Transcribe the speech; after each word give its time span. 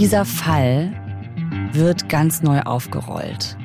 Dieser 0.00 0.24
Fall 0.24 0.94
wird 1.74 2.08
ganz 2.08 2.42
neu 2.42 2.60
aufgerollt. 2.60 3.58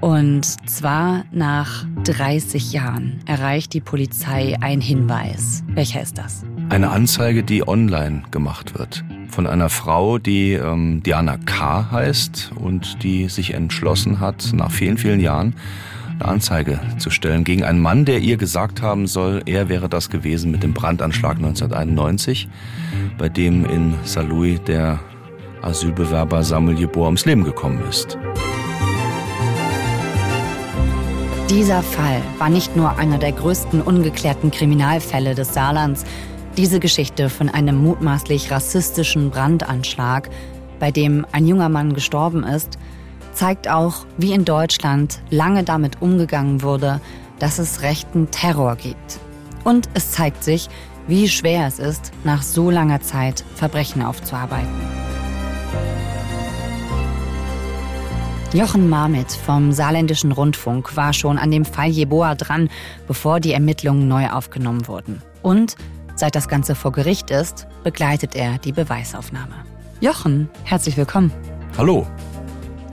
Und 0.00 0.44
zwar 0.68 1.22
nach 1.30 1.86
30 2.02 2.72
Jahren 2.72 3.20
erreicht 3.24 3.72
die 3.72 3.80
Polizei 3.80 4.56
einen 4.60 4.82
Hinweis. 4.82 5.62
Welcher 5.68 6.02
ist 6.02 6.18
das? 6.18 6.44
Eine 6.70 6.90
Anzeige, 6.90 7.44
die 7.44 7.68
online 7.68 8.24
gemacht 8.32 8.76
wird. 8.76 9.04
Von 9.28 9.46
einer 9.46 9.68
Frau, 9.68 10.18
die 10.18 10.54
ähm, 10.54 11.04
Diana 11.04 11.36
K. 11.36 11.88
heißt 11.92 12.50
und 12.56 13.04
die 13.04 13.28
sich 13.28 13.54
entschlossen 13.54 14.18
hat, 14.18 14.50
nach 14.52 14.72
vielen, 14.72 14.98
vielen 14.98 15.20
Jahren 15.20 15.54
eine 16.18 16.24
Anzeige 16.24 16.80
zu 16.98 17.10
stellen 17.10 17.44
gegen 17.44 17.62
einen 17.62 17.78
Mann, 17.78 18.04
der 18.04 18.18
ihr 18.18 18.38
gesagt 18.38 18.82
haben 18.82 19.06
soll, 19.06 19.40
er 19.46 19.68
wäre 19.68 19.88
das 19.88 20.10
gewesen 20.10 20.50
mit 20.50 20.64
dem 20.64 20.74
Brandanschlag 20.74 21.36
1991, 21.36 22.48
bei 23.16 23.28
dem 23.28 23.64
in 23.64 23.94
Saarlouis 24.02 24.60
der 24.66 24.98
Asylbewerber 25.62 26.42
Samuel 26.42 26.78
Jeboa 26.78 27.06
ums 27.06 27.24
Leben 27.24 27.44
gekommen 27.44 27.82
ist. 27.88 28.18
Dieser 31.50 31.82
Fall 31.82 32.22
war 32.38 32.48
nicht 32.48 32.76
nur 32.76 32.96
einer 32.96 33.18
der 33.18 33.32
größten 33.32 33.82
ungeklärten 33.82 34.52
Kriminalfälle 34.52 35.34
des 35.34 35.52
Saarlands. 35.52 36.04
Diese 36.56 36.78
Geschichte 36.78 37.28
von 37.28 37.48
einem 37.48 37.76
mutmaßlich 37.82 38.50
rassistischen 38.50 39.30
Brandanschlag, 39.30 40.30
bei 40.78 40.92
dem 40.92 41.26
ein 41.32 41.46
junger 41.46 41.68
Mann 41.68 41.92
gestorben 41.92 42.44
ist, 42.44 42.78
zeigt 43.32 43.68
auch, 43.68 44.06
wie 44.16 44.32
in 44.32 44.44
Deutschland 44.44 45.20
lange 45.30 45.64
damit 45.64 46.00
umgegangen 46.00 46.62
wurde, 46.62 47.00
dass 47.40 47.58
es 47.58 47.82
rechten 47.82 48.30
Terror 48.30 48.76
gibt. 48.76 49.18
Und 49.64 49.88
es 49.94 50.12
zeigt 50.12 50.44
sich, 50.44 50.68
wie 51.08 51.28
schwer 51.28 51.66
es 51.66 51.80
ist, 51.80 52.12
nach 52.22 52.42
so 52.42 52.70
langer 52.70 53.00
Zeit 53.00 53.44
Verbrechen 53.56 54.02
aufzuarbeiten. 54.02 55.09
Jochen 58.52 58.88
Marmit 58.88 59.30
vom 59.30 59.70
Saarländischen 59.70 60.32
Rundfunk 60.32 60.96
war 60.96 61.12
schon 61.12 61.38
an 61.38 61.52
dem 61.52 61.64
Fall 61.64 61.88
Jeboa 61.88 62.34
dran, 62.34 62.68
bevor 63.06 63.38
die 63.38 63.52
Ermittlungen 63.52 64.08
neu 64.08 64.28
aufgenommen 64.28 64.88
wurden. 64.88 65.22
Und 65.42 65.76
seit 66.16 66.34
das 66.34 66.48
Ganze 66.48 66.74
vor 66.74 66.90
Gericht 66.90 67.30
ist, 67.30 67.68
begleitet 67.84 68.34
er 68.34 68.58
die 68.58 68.72
Beweisaufnahme. 68.72 69.54
Jochen, 70.00 70.48
herzlich 70.64 70.96
willkommen. 70.96 71.32
Hallo. 71.78 72.08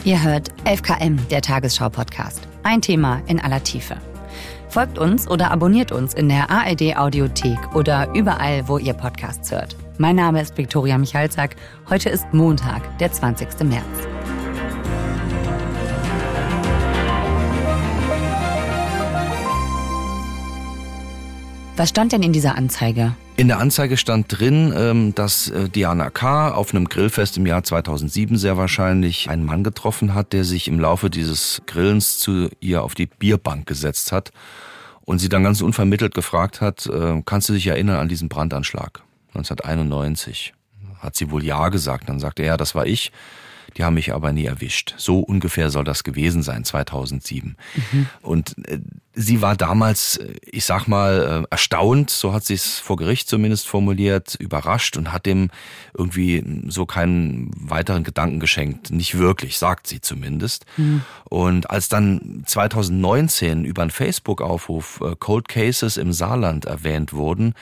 Ihr 0.03 0.21
hört 0.21 0.51
11KM, 0.65 1.27
der 1.29 1.41
Tagesschau-Podcast. 1.41 2.47
Ein 2.61 2.83
Thema 2.83 3.21
in 3.25 3.39
aller 3.39 3.63
Tiefe. 3.63 3.97
Folgt 4.69 4.99
uns 4.99 5.27
oder 5.27 5.49
abonniert 5.49 5.91
uns 5.91 6.13
in 6.13 6.29
der 6.29 6.51
ARD 6.51 6.95
Audiothek 6.97 7.75
oder 7.75 8.13
überall, 8.13 8.67
wo 8.67 8.77
ihr 8.77 8.93
Podcasts 8.93 9.49
hört. 9.49 9.75
Mein 9.97 10.17
Name 10.17 10.39
ist 10.39 10.55
Viktoria 10.55 10.99
Michalzack. 10.99 11.55
Heute 11.89 12.09
ist 12.09 12.31
Montag, 12.31 12.99
der 12.99 13.11
20. 13.11 13.63
März. 13.63 14.16
Was 21.77 21.89
stand 21.89 22.11
denn 22.11 22.23
in 22.23 22.33
dieser 22.33 22.55
Anzeige? 22.55 23.15
In 23.35 23.49
der 23.49 23.59
Anzeige 23.59 23.97
stand 23.97 24.39
drin, 24.39 24.73
ähm, 24.75 25.13
dass 25.13 25.47
äh, 25.49 25.69
Diana 25.69 26.09
K. 26.09 26.49
auf 26.49 26.73
einem 26.73 26.89
Grillfest 26.89 27.37
im 27.37 27.45
Jahr 27.45 27.63
2007 27.63 28.35
sehr 28.39 28.57
wahrscheinlich 28.57 29.29
einen 29.29 29.45
Mann 29.45 29.63
getroffen 29.63 30.15
hat, 30.15 30.33
der 30.33 30.43
sich 30.43 30.67
im 30.67 30.79
Laufe 30.79 31.11
dieses 31.11 31.61
Grillens 31.67 32.17
zu 32.17 32.49
ihr 32.61 32.81
auf 32.81 32.95
die 32.95 33.05
Bierbank 33.05 33.67
gesetzt 33.67 34.11
hat 34.11 34.31
und 35.05 35.19
sie 35.19 35.29
dann 35.29 35.43
ganz 35.43 35.61
unvermittelt 35.61 36.15
gefragt 36.15 36.61
hat, 36.61 36.87
äh, 36.87 37.21
kannst 37.23 37.47
du 37.49 37.53
dich 37.53 37.67
erinnern 37.67 37.99
an 37.99 38.07
diesen 38.07 38.27
Brandanschlag 38.27 39.03
1991? 39.35 40.55
Hat 40.97 41.15
sie 41.15 41.29
wohl 41.29 41.43
ja 41.43 41.69
gesagt. 41.69 42.09
Dann 42.09 42.19
sagte 42.19 42.41
er, 42.41 42.47
ja, 42.47 42.57
das 42.57 42.73
war 42.73 42.87
ich. 42.87 43.11
Die 43.75 43.83
haben 43.83 43.95
mich 43.95 44.13
aber 44.13 44.31
nie 44.31 44.45
erwischt. 44.45 44.95
So 44.97 45.19
ungefähr 45.19 45.69
soll 45.69 45.83
das 45.83 46.03
gewesen 46.03 46.41
sein, 46.41 46.63
2007. 46.63 47.57
Mhm. 47.91 48.07
Und 48.21 48.55
äh, 48.67 48.79
sie 49.13 49.41
war 49.41 49.55
damals, 49.55 50.17
äh, 50.17 50.35
ich 50.45 50.65
sag 50.65 50.87
mal, 50.87 51.43
äh, 51.43 51.47
erstaunt, 51.51 52.09
so 52.09 52.33
hat 52.33 52.45
sie 52.45 52.53
es 52.53 52.79
vor 52.79 52.97
Gericht 52.97 53.27
zumindest 53.27 53.67
formuliert, 53.67 54.35
überrascht 54.35 54.97
und 54.97 55.11
hat 55.11 55.25
dem 55.25 55.49
irgendwie 55.97 56.43
so 56.67 56.85
keinen 56.85 57.51
weiteren 57.57 58.03
Gedanken 58.03 58.39
geschenkt. 58.39 58.91
Nicht 58.91 59.17
wirklich, 59.17 59.57
sagt 59.57 59.87
sie 59.87 60.01
zumindest. 60.01 60.65
Mhm. 60.77 61.01
Und 61.25 61.69
als 61.69 61.89
dann 61.89 62.43
2019 62.45 63.65
über 63.65 63.81
einen 63.81 63.91
Facebook-Aufruf 63.91 65.01
Cold 65.19 65.47
Cases 65.47 65.97
im 65.97 66.13
Saarland 66.13 66.65
erwähnt 66.65 67.13
wurden, 67.13 67.53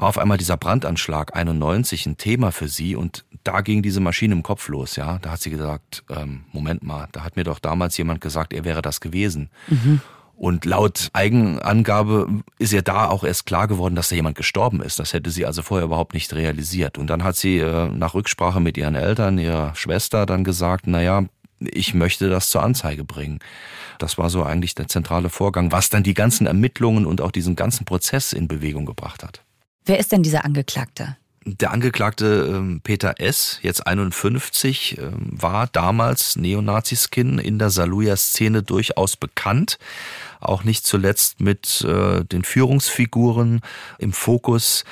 war 0.00 0.08
auf 0.08 0.18
einmal 0.18 0.38
dieser 0.38 0.56
Brandanschlag 0.56 1.36
91 1.36 2.06
ein 2.06 2.16
Thema 2.16 2.52
für 2.52 2.68
sie 2.68 2.96
und 2.96 3.24
da 3.44 3.60
ging 3.60 3.82
diese 3.82 4.00
Maschine 4.00 4.34
im 4.34 4.42
Kopf 4.42 4.68
los, 4.68 4.96
ja. 4.96 5.18
Da 5.18 5.32
hat 5.32 5.40
sie 5.40 5.50
gesagt, 5.50 6.04
ähm, 6.10 6.44
Moment 6.52 6.82
mal, 6.82 7.08
da 7.12 7.22
hat 7.24 7.36
mir 7.36 7.44
doch 7.44 7.58
damals 7.58 7.96
jemand 7.96 8.20
gesagt, 8.20 8.52
er 8.52 8.64
wäre 8.64 8.82
das 8.82 9.00
gewesen. 9.00 9.50
Mhm. 9.68 10.00
Und 10.34 10.64
laut 10.64 11.10
Eigenangabe 11.12 12.26
ist 12.58 12.72
ihr 12.72 12.80
da 12.80 13.08
auch 13.08 13.24
erst 13.24 13.44
klar 13.44 13.68
geworden, 13.68 13.94
dass 13.94 14.08
da 14.08 14.16
jemand 14.16 14.38
gestorben 14.38 14.80
ist. 14.80 14.98
Das 14.98 15.12
hätte 15.12 15.30
sie 15.30 15.44
also 15.44 15.60
vorher 15.60 15.84
überhaupt 15.84 16.14
nicht 16.14 16.32
realisiert. 16.32 16.96
Und 16.96 17.08
dann 17.08 17.24
hat 17.24 17.36
sie 17.36 17.58
äh, 17.58 17.88
nach 17.88 18.14
Rücksprache 18.14 18.58
mit 18.58 18.78
ihren 18.78 18.94
Eltern, 18.94 19.36
ihrer 19.36 19.74
Schwester 19.74 20.24
dann 20.24 20.42
gesagt, 20.42 20.86
na 20.86 21.02
ja, 21.02 21.24
ich 21.58 21.92
möchte 21.92 22.30
das 22.30 22.48
zur 22.48 22.62
Anzeige 22.62 23.04
bringen. 23.04 23.40
Das 23.98 24.16
war 24.16 24.30
so 24.30 24.42
eigentlich 24.42 24.74
der 24.74 24.88
zentrale 24.88 25.28
Vorgang, 25.28 25.72
was 25.72 25.90
dann 25.90 26.02
die 26.02 26.14
ganzen 26.14 26.46
Ermittlungen 26.46 27.04
und 27.04 27.20
auch 27.20 27.32
diesen 27.32 27.54
ganzen 27.54 27.84
Prozess 27.84 28.32
in 28.32 28.48
Bewegung 28.48 28.86
gebracht 28.86 29.22
hat. 29.22 29.42
Wer 29.84 29.98
ist 29.98 30.12
denn 30.12 30.22
dieser 30.22 30.44
Angeklagte? 30.44 31.16
Der 31.46 31.70
Angeklagte 31.70 32.52
ähm, 32.54 32.80
Peter 32.82 33.14
S., 33.18 33.58
jetzt 33.62 33.86
51, 33.86 34.98
ähm, 34.98 35.30
war 35.30 35.68
damals 35.68 36.36
Neonaziskin 36.36 37.38
in 37.38 37.58
der 37.58 37.70
Saluja-Szene 37.70 38.62
durchaus 38.62 39.16
bekannt. 39.16 39.78
Auch 40.40 40.64
nicht 40.64 40.86
zuletzt 40.86 41.40
mit 41.40 41.82
äh, 41.82 42.24
den 42.24 42.44
Führungsfiguren 42.44 43.62
im 43.98 44.12
Fokus. 44.12 44.84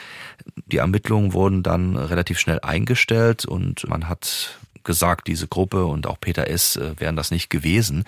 Die 0.66 0.78
Ermittlungen 0.78 1.34
wurden 1.34 1.62
dann 1.62 1.96
relativ 1.96 2.38
schnell 2.38 2.60
eingestellt 2.60 3.44
und 3.44 3.86
man 3.86 4.08
hat 4.08 4.58
gesagt, 4.84 5.26
diese 5.26 5.48
Gruppe 5.48 5.84
und 5.84 6.06
auch 6.06 6.18
Peter 6.18 6.48
S. 6.48 6.76
Äh, 6.76 6.98
wären 6.98 7.16
das 7.16 7.30
nicht 7.30 7.50
gewesen. 7.50 8.04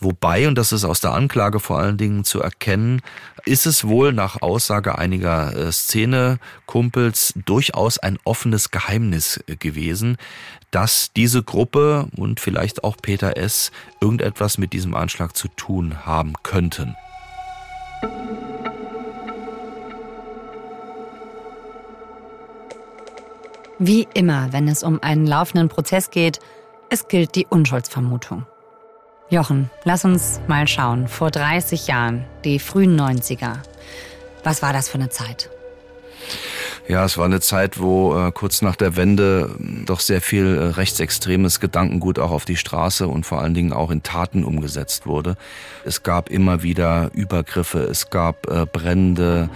Wobei, 0.00 0.46
und 0.46 0.56
das 0.56 0.72
ist 0.72 0.84
aus 0.84 1.00
der 1.00 1.12
Anklage 1.12 1.58
vor 1.58 1.78
allen 1.78 1.96
Dingen 1.96 2.24
zu 2.24 2.40
erkennen, 2.40 3.02
ist 3.44 3.66
es 3.66 3.86
wohl 3.86 4.12
nach 4.12 4.42
Aussage 4.42 4.96
einiger 4.96 5.56
äh, 5.56 5.72
Szenekumpels 5.72 7.34
durchaus 7.44 7.98
ein 7.98 8.18
offenes 8.24 8.70
Geheimnis 8.70 9.40
äh, 9.48 9.56
gewesen, 9.56 10.16
dass 10.70 11.12
diese 11.16 11.42
Gruppe 11.42 12.06
und 12.16 12.38
vielleicht 12.38 12.84
auch 12.84 12.96
Peter 13.00 13.36
S. 13.36 13.72
irgendetwas 14.00 14.58
mit 14.58 14.72
diesem 14.72 14.94
Anschlag 14.94 15.36
zu 15.36 15.48
tun 15.48 16.06
haben 16.06 16.34
könnten. 16.44 16.94
Wie 23.80 24.06
immer, 24.14 24.52
wenn 24.52 24.68
es 24.68 24.82
um 24.82 25.02
einen 25.02 25.26
laufenden 25.26 25.68
Prozess 25.68 26.10
geht, 26.10 26.38
es 26.90 27.08
gilt 27.08 27.34
die 27.34 27.46
Unschuldsvermutung. 27.46 28.46
Jochen, 29.30 29.70
lass 29.84 30.06
uns 30.06 30.40
mal 30.48 30.66
schauen. 30.66 31.06
Vor 31.06 31.30
30 31.30 31.86
Jahren, 31.86 32.24
die 32.44 32.58
frühen 32.58 32.98
90er. 32.98 33.58
Was 34.42 34.62
war 34.62 34.72
das 34.72 34.88
für 34.88 34.94
eine 34.94 35.10
Zeit? 35.10 35.50
Ja, 36.88 37.04
es 37.04 37.18
war 37.18 37.26
eine 37.26 37.40
Zeit, 37.40 37.78
wo 37.78 38.16
äh, 38.16 38.32
kurz 38.32 38.62
nach 38.62 38.74
der 38.74 38.96
Wende 38.96 39.54
äh, 39.60 39.84
doch 39.84 40.00
sehr 40.00 40.22
viel 40.22 40.46
äh, 40.56 40.64
rechtsextremes 40.68 41.60
Gedankengut 41.60 42.18
auch 42.18 42.30
auf 42.30 42.46
die 42.46 42.56
Straße 42.56 43.06
und 43.06 43.26
vor 43.26 43.42
allen 43.42 43.52
Dingen 43.52 43.74
auch 43.74 43.90
in 43.90 44.02
Taten 44.02 44.42
umgesetzt 44.42 45.06
wurde. 45.06 45.36
Es 45.84 46.02
gab 46.02 46.30
immer 46.30 46.62
wieder 46.62 47.10
Übergriffe, 47.12 47.80
es 47.80 48.08
gab 48.08 48.50
äh, 48.50 48.64
Brände, 48.64 49.50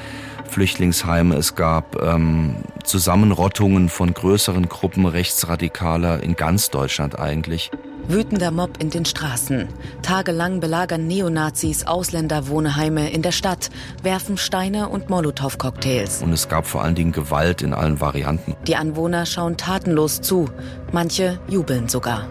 Flüchtlingsheime, 0.50 1.34
es 1.36 1.54
gab 1.54 1.96
ähm, 2.02 2.56
Zusammenrottungen 2.84 3.88
von 3.88 4.12
größeren 4.12 4.68
Gruppen 4.68 5.06
Rechtsradikaler 5.06 6.22
in 6.22 6.36
ganz 6.36 6.68
Deutschland 6.68 7.18
eigentlich. 7.18 7.70
Wütender 8.08 8.50
Mob 8.50 8.78
in 8.78 8.90
den 8.90 9.04
Straßen. 9.04 9.68
Tagelang 10.02 10.60
belagern 10.60 11.06
Neonazis 11.06 11.86
Ausländerwohnheime 11.86 13.10
in 13.10 13.22
der 13.22 13.32
Stadt, 13.32 13.70
werfen 14.02 14.36
Steine 14.36 14.88
und 14.88 15.08
Molotow-Cocktails. 15.08 16.22
Und 16.22 16.32
es 16.32 16.48
gab 16.48 16.66
vor 16.66 16.82
allen 16.82 16.94
Dingen 16.94 17.12
Gewalt 17.12 17.62
in 17.62 17.72
allen 17.72 18.00
Varianten. 18.00 18.56
Die 18.66 18.76
Anwohner 18.76 19.26
schauen 19.26 19.56
tatenlos 19.56 20.20
zu. 20.20 20.48
Manche 20.92 21.38
jubeln 21.48 21.88
sogar. 21.88 22.28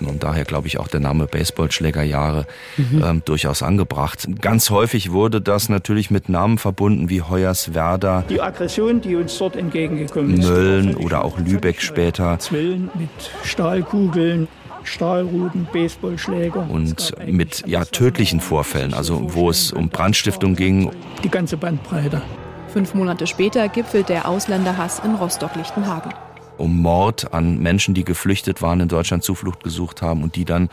Und 0.00 0.22
daher 0.22 0.44
glaube 0.44 0.66
ich 0.66 0.78
auch 0.78 0.88
der 0.88 1.00
Name 1.00 1.26
Baseballschlägerjahre 1.26 2.46
mhm. 2.76 3.02
ähm, 3.04 3.22
durchaus 3.24 3.62
angebracht. 3.62 4.26
Ganz 4.40 4.70
häufig 4.70 5.12
wurde 5.12 5.40
das 5.40 5.68
natürlich 5.68 6.10
mit 6.10 6.28
Namen 6.28 6.58
verbunden 6.58 7.08
wie 7.08 7.22
Hoyerswerda. 7.22 8.24
Die 8.28 8.40
Aggression, 8.40 9.00
die 9.00 9.16
uns 9.16 9.36
dort 9.38 9.56
entgegengekommen 9.56 10.38
ist. 10.38 10.48
Mölln 10.48 10.96
oder 10.96 11.24
auch 11.24 11.38
Lübeck 11.38 11.80
später. 11.80 12.38
Zwillen 12.38 12.90
mit 12.94 13.08
Stahlkugeln. 13.44 14.48
Stahlruten, 14.86 15.66
Baseballschläger. 15.72 16.68
Und 16.68 17.12
mit 17.26 17.66
ja, 17.66 17.84
tödlichen 17.84 18.40
Vorfällen, 18.40 18.94
also 18.94 19.34
wo 19.34 19.50
es 19.50 19.72
um 19.72 19.88
Brandstiftung 19.88 20.56
ging. 20.56 20.90
Die 21.22 21.30
ganze 21.30 21.56
Bandbreite. 21.56 22.22
Fünf 22.68 22.94
Monate 22.94 23.26
später 23.26 23.68
gipfelt 23.68 24.08
der 24.08 24.28
Ausländerhass 24.28 25.00
in 25.04 25.14
Rostock-Lichtenhagen. 25.14 26.12
Um 26.58 26.80
Mord 26.80 27.32
an 27.32 27.58
Menschen, 27.58 27.94
die 27.94 28.04
geflüchtet 28.04 28.62
waren, 28.62 28.80
in 28.80 28.88
Deutschland 28.88 29.24
Zuflucht 29.24 29.62
gesucht 29.62 30.02
haben 30.02 30.22
und 30.22 30.36
die 30.36 30.44
dann 30.44 30.68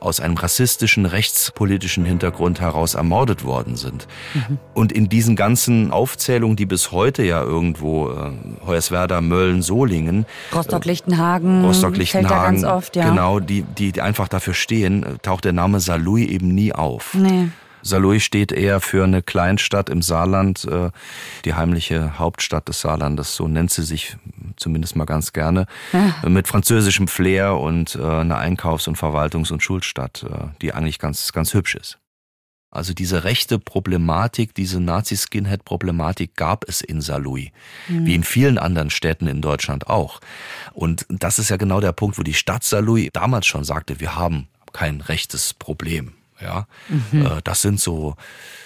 aus 0.00 0.20
einem 0.20 0.36
rassistischen, 0.36 1.06
rechtspolitischen 1.06 2.04
Hintergrund 2.04 2.60
heraus 2.60 2.94
ermordet 2.94 3.44
worden 3.44 3.76
sind. 3.76 4.06
Mhm. 4.34 4.58
Und 4.74 4.92
in 4.92 5.08
diesen 5.08 5.36
ganzen 5.36 5.90
Aufzählungen, 5.90 6.56
die 6.56 6.66
bis 6.66 6.92
heute 6.92 7.22
ja 7.22 7.42
irgendwo 7.42 8.10
äh, 8.10 8.32
Hoyerswerda, 8.66 9.20
Mölln, 9.20 9.62
Solingen, 9.62 10.26
Rostock-Lichtenhagen, 10.54 11.64
äh, 11.64 11.66
Rostock-Lichtenhagen, 11.66 12.62
ja. 12.62 13.08
genau, 13.08 13.40
die, 13.40 13.62
die 13.62 14.00
einfach 14.00 14.28
dafür 14.28 14.54
stehen, 14.54 15.02
äh, 15.02 15.18
taucht 15.22 15.44
der 15.44 15.52
Name 15.52 15.80
Salui 15.80 16.26
eben 16.26 16.48
nie 16.48 16.72
auf. 16.72 17.14
Nee. 17.14 17.48
Saarlouis 17.86 18.22
steht 18.22 18.52
eher 18.52 18.80
für 18.80 19.04
eine 19.04 19.22
Kleinstadt 19.22 19.88
im 19.88 20.02
Saarland, 20.02 20.64
äh, 20.64 20.90
die 21.44 21.54
heimliche 21.54 22.18
Hauptstadt 22.18 22.68
des 22.68 22.80
Saarlandes, 22.80 23.36
so 23.36 23.48
nennt 23.48 23.70
sie 23.70 23.84
sich 23.84 24.16
zumindest 24.56 24.96
mal 24.96 25.04
ganz 25.04 25.32
gerne, 25.32 25.66
ja. 25.92 26.28
mit 26.28 26.48
französischem 26.48 27.08
Flair 27.08 27.56
und 27.56 27.94
äh, 27.94 28.02
eine 28.02 28.36
Einkaufs- 28.36 28.88
und 28.88 28.98
Verwaltungs- 28.98 29.52
und 29.52 29.62
Schulstadt, 29.62 30.24
äh, 30.28 30.48
die 30.62 30.72
eigentlich 30.74 30.98
ganz, 30.98 31.32
ganz 31.32 31.54
hübsch 31.54 31.76
ist. 31.76 31.98
Also 32.70 32.92
diese 32.92 33.24
rechte 33.24 33.58
Problematik, 33.58 34.54
diese 34.54 34.80
Nazi-Skinhead-Problematik 34.80 36.34
gab 36.34 36.68
es 36.68 36.82
in 36.82 37.00
Saarlouis, 37.00 37.50
mhm. 37.88 38.06
wie 38.06 38.14
in 38.14 38.24
vielen 38.24 38.58
anderen 38.58 38.90
Städten 38.90 39.28
in 39.28 39.40
Deutschland 39.40 39.86
auch. 39.86 40.20
Und 40.74 41.06
das 41.08 41.38
ist 41.38 41.48
ja 41.48 41.56
genau 41.56 41.80
der 41.80 41.92
Punkt, 41.92 42.18
wo 42.18 42.22
die 42.22 42.34
Stadt 42.34 42.64
Saarlouis 42.64 43.08
damals 43.12 43.46
schon 43.46 43.64
sagte, 43.64 44.00
wir 44.00 44.16
haben 44.16 44.48
kein 44.72 45.00
rechtes 45.00 45.54
Problem. 45.54 46.12
Ja, 46.40 46.66
mhm. 46.88 47.26
Äh, 47.26 47.40
das 47.44 47.62
sind 47.62 47.80
so 47.80 48.16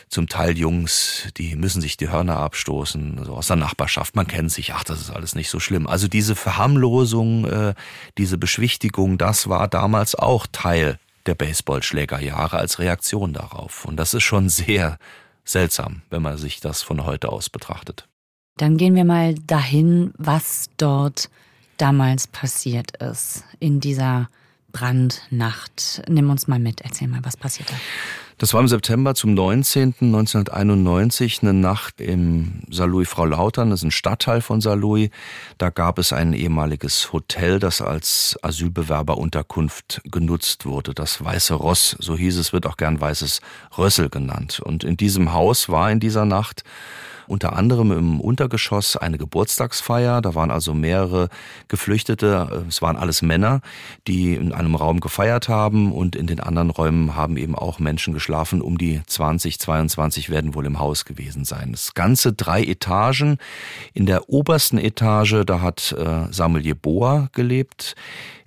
zum 0.08 0.28
Teil 0.28 0.58
Jungs, 0.58 1.28
die 1.36 1.54
müssen 1.54 1.80
sich 1.80 1.96
die 1.96 2.08
Hörner 2.08 2.38
abstoßen, 2.38 3.24
so 3.24 3.34
aus 3.34 3.46
der 3.46 3.56
Nachbarschaft. 3.56 4.16
Man 4.16 4.26
kennt 4.26 4.50
sich, 4.50 4.74
ach, 4.74 4.82
das 4.82 5.00
ist 5.00 5.10
alles 5.10 5.36
nicht 5.36 5.50
so 5.50 5.60
schlimm. 5.60 5.86
Also 5.86 6.08
diese 6.08 6.34
Verharmlosung, 6.34 7.44
äh, 7.44 7.74
diese 8.18 8.36
Beschwichtigung, 8.36 9.18
das 9.18 9.48
war 9.48 9.68
damals 9.68 10.16
auch 10.16 10.46
Teil 10.50 10.98
der 11.26 11.36
Baseballschlägerjahre 11.36 12.56
als 12.56 12.80
Reaktion 12.80 13.32
darauf. 13.32 13.84
Und 13.84 13.96
das 13.96 14.14
ist 14.14 14.24
schon 14.24 14.48
sehr 14.48 14.98
seltsam, 15.44 16.02
wenn 16.10 16.22
man 16.22 16.38
sich 16.38 16.60
das 16.60 16.82
von 16.82 17.04
heute 17.04 17.30
aus 17.30 17.48
betrachtet. 17.48 18.08
Dann 18.56 18.76
gehen 18.76 18.94
wir 18.94 19.04
mal 19.04 19.34
dahin, 19.34 20.12
was 20.18 20.70
dort 20.76 21.30
damals 21.76 22.26
passiert 22.26 22.96
ist 22.96 23.44
in 23.58 23.80
dieser 23.80 24.28
Brandnacht. 24.72 26.02
Nimm 26.08 26.30
uns 26.30 26.48
mal 26.48 26.58
mit, 26.58 26.80
erzähl 26.80 27.08
mal, 27.08 27.20
was 27.22 27.36
passiert 27.36 27.70
da? 27.70 27.74
Das 28.40 28.54
war 28.54 28.60
im 28.62 28.68
September 28.68 29.14
zum 29.14 29.34
19. 29.34 29.96
1991 30.00 31.42
eine 31.42 31.52
Nacht 31.52 32.00
im 32.00 32.62
Saarlouis 32.70 33.06
Frau 33.06 33.26
Lautern, 33.26 33.68
das 33.68 33.80
ist 33.80 33.84
ein 33.84 33.90
Stadtteil 33.90 34.40
von 34.40 34.62
Saarlouis. 34.62 35.10
Da 35.58 35.68
gab 35.68 35.98
es 35.98 36.14
ein 36.14 36.32
ehemaliges 36.32 37.12
Hotel, 37.12 37.58
das 37.58 37.82
als 37.82 38.38
Asylbewerberunterkunft 38.40 40.00
genutzt 40.10 40.64
wurde. 40.64 40.94
Das 40.94 41.22
Weiße 41.22 41.52
Ross, 41.52 41.96
so 41.98 42.16
hieß 42.16 42.38
es, 42.38 42.54
wird 42.54 42.64
auch 42.64 42.78
gern 42.78 42.98
Weißes 42.98 43.42
Rössel 43.76 44.08
genannt. 44.08 44.60
Und 44.60 44.84
in 44.84 44.96
diesem 44.96 45.34
Haus 45.34 45.68
war 45.68 45.90
in 45.90 46.00
dieser 46.00 46.24
Nacht 46.24 46.64
unter 47.30 47.54
anderem 47.54 47.92
im 47.92 48.20
Untergeschoss 48.20 48.96
eine 48.96 49.16
Geburtstagsfeier. 49.16 50.20
Da 50.20 50.34
waren 50.34 50.50
also 50.50 50.74
mehrere 50.74 51.28
Geflüchtete. 51.68 52.64
Es 52.68 52.82
waren 52.82 52.96
alles 52.96 53.22
Männer, 53.22 53.60
die 54.08 54.34
in 54.34 54.52
einem 54.52 54.74
Raum 54.74 55.00
gefeiert 55.00 55.48
haben 55.48 55.92
und 55.92 56.16
in 56.16 56.26
den 56.26 56.40
anderen 56.40 56.70
Räumen 56.70 57.14
haben 57.14 57.36
eben 57.36 57.54
auch 57.54 57.78
Menschen 57.78 58.12
geschlafen. 58.12 58.60
Um 58.60 58.78
die 58.78 59.00
20, 59.06 59.60
22 59.60 60.28
werden 60.28 60.54
wohl 60.54 60.66
im 60.66 60.80
Haus 60.80 61.04
gewesen 61.04 61.44
sein. 61.44 61.70
Das 61.70 61.94
Ganze 61.94 62.32
drei 62.32 62.64
Etagen. 62.64 63.38
In 63.94 64.06
der 64.06 64.28
obersten 64.28 64.78
Etage, 64.78 65.44
da 65.46 65.60
hat 65.60 65.92
äh, 65.92 66.32
Samuel 66.32 66.66
Jeboa 66.66 67.28
gelebt 67.32 67.94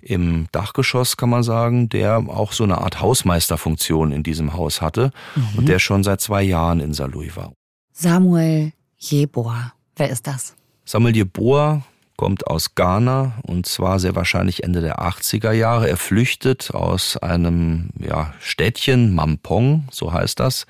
im 0.02 0.46
Dachgeschoss, 0.52 1.16
kann 1.16 1.30
man 1.30 1.42
sagen, 1.42 1.88
der 1.88 2.18
auch 2.18 2.52
so 2.52 2.64
eine 2.64 2.78
Art 2.78 3.00
Hausmeisterfunktion 3.00 4.12
in 4.12 4.22
diesem 4.22 4.52
Haus 4.52 4.82
hatte 4.82 5.10
mhm. 5.34 5.58
und 5.58 5.68
der 5.68 5.78
schon 5.78 6.04
seit 6.04 6.20
zwei 6.20 6.42
Jahren 6.42 6.80
in 6.80 6.92
Saarlouis 6.92 7.34
war. 7.36 7.54
Samuel 7.96 8.72
Jeboa. 8.98 9.72
Wer 9.94 10.10
ist 10.10 10.26
das? 10.26 10.56
Samuel 10.84 11.14
Jeboa 11.14 11.82
kommt 12.16 12.48
aus 12.48 12.74
Ghana 12.74 13.34
und 13.42 13.66
zwar 13.66 14.00
sehr 14.00 14.16
wahrscheinlich 14.16 14.64
Ende 14.64 14.80
der 14.80 14.98
80er 14.98 15.52
Jahre. 15.52 15.88
Er 15.88 15.96
flüchtet 15.96 16.74
aus 16.74 17.16
einem 17.16 17.90
ja, 18.00 18.34
Städtchen, 18.40 19.14
Mampong, 19.14 19.86
so 19.92 20.12
heißt 20.12 20.40
das, 20.40 20.66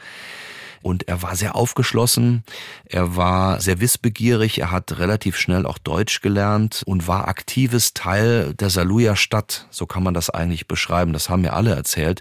und 0.84 1.08
er 1.08 1.22
war 1.22 1.34
sehr 1.34 1.56
aufgeschlossen, 1.56 2.44
er 2.84 3.16
war 3.16 3.58
sehr 3.58 3.80
wissbegierig, 3.80 4.60
er 4.60 4.70
hat 4.70 4.98
relativ 4.98 5.38
schnell 5.38 5.64
auch 5.64 5.78
Deutsch 5.78 6.20
gelernt 6.20 6.82
und 6.84 7.08
war 7.08 7.26
aktives 7.26 7.94
Teil 7.94 8.52
der 8.52 8.68
Saluja 8.68 9.16
Stadt, 9.16 9.66
so 9.70 9.86
kann 9.86 10.02
man 10.02 10.12
das 10.12 10.28
eigentlich 10.28 10.68
beschreiben. 10.68 11.14
Das 11.14 11.30
haben 11.30 11.40
mir 11.40 11.54
alle 11.54 11.74
erzählt, 11.74 12.20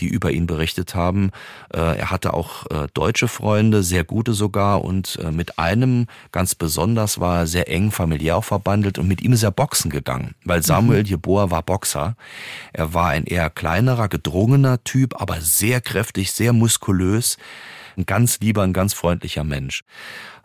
die 0.00 0.06
über 0.06 0.30
ihn 0.30 0.46
berichtet 0.46 0.94
haben. 0.94 1.32
Äh, 1.70 1.98
er 1.98 2.10
hatte 2.10 2.32
auch 2.32 2.64
äh, 2.70 2.86
deutsche 2.94 3.28
Freunde, 3.28 3.82
sehr 3.82 4.04
gute 4.04 4.32
sogar 4.32 4.84
und 4.84 5.18
äh, 5.22 5.30
mit 5.30 5.58
einem 5.58 6.06
ganz 6.32 6.54
besonders 6.54 7.20
war 7.20 7.40
er 7.40 7.46
sehr 7.46 7.68
eng 7.68 7.90
familiär 7.90 8.40
verbandelt 8.40 8.98
und 8.98 9.06
mit 9.06 9.20
ihm 9.20 9.34
ist 9.34 9.42
er 9.42 9.50
boxen 9.50 9.90
gegangen, 9.90 10.34
weil 10.44 10.62
Samuel 10.62 11.02
mhm. 11.02 11.08
Jeboa 11.08 11.50
war 11.50 11.62
Boxer. 11.62 12.16
Er 12.72 12.94
war 12.94 13.08
ein 13.08 13.24
eher 13.24 13.50
kleinerer, 13.50 14.08
gedrungener 14.08 14.82
Typ, 14.82 15.20
aber 15.20 15.42
sehr 15.42 15.82
kräftig, 15.82 16.32
sehr 16.32 16.54
muskulös 16.54 17.36
ein 17.98 18.06
ganz 18.06 18.40
lieber, 18.40 18.62
ein 18.62 18.72
ganz 18.72 18.94
freundlicher 18.94 19.44
Mensch. 19.44 19.82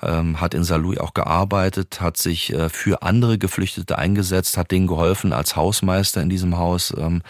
Ähm, 0.01 0.41
hat 0.41 0.53
in 0.53 0.63
Saarlouis 0.63 0.99
auch 0.99 1.13
gearbeitet, 1.13 2.01
hat 2.01 2.17
sich 2.17 2.51
äh, 2.51 2.67
für 2.69 3.03
andere 3.03 3.37
Geflüchtete 3.37 3.97
eingesetzt, 3.97 4.57
hat 4.57 4.71
denen 4.71 4.87
geholfen 4.87 5.31
als 5.31 5.55
Hausmeister 5.55 6.21
in 6.21 6.29
diesem 6.29 6.57
Haus. 6.57 6.93
Ähm, 6.97 7.21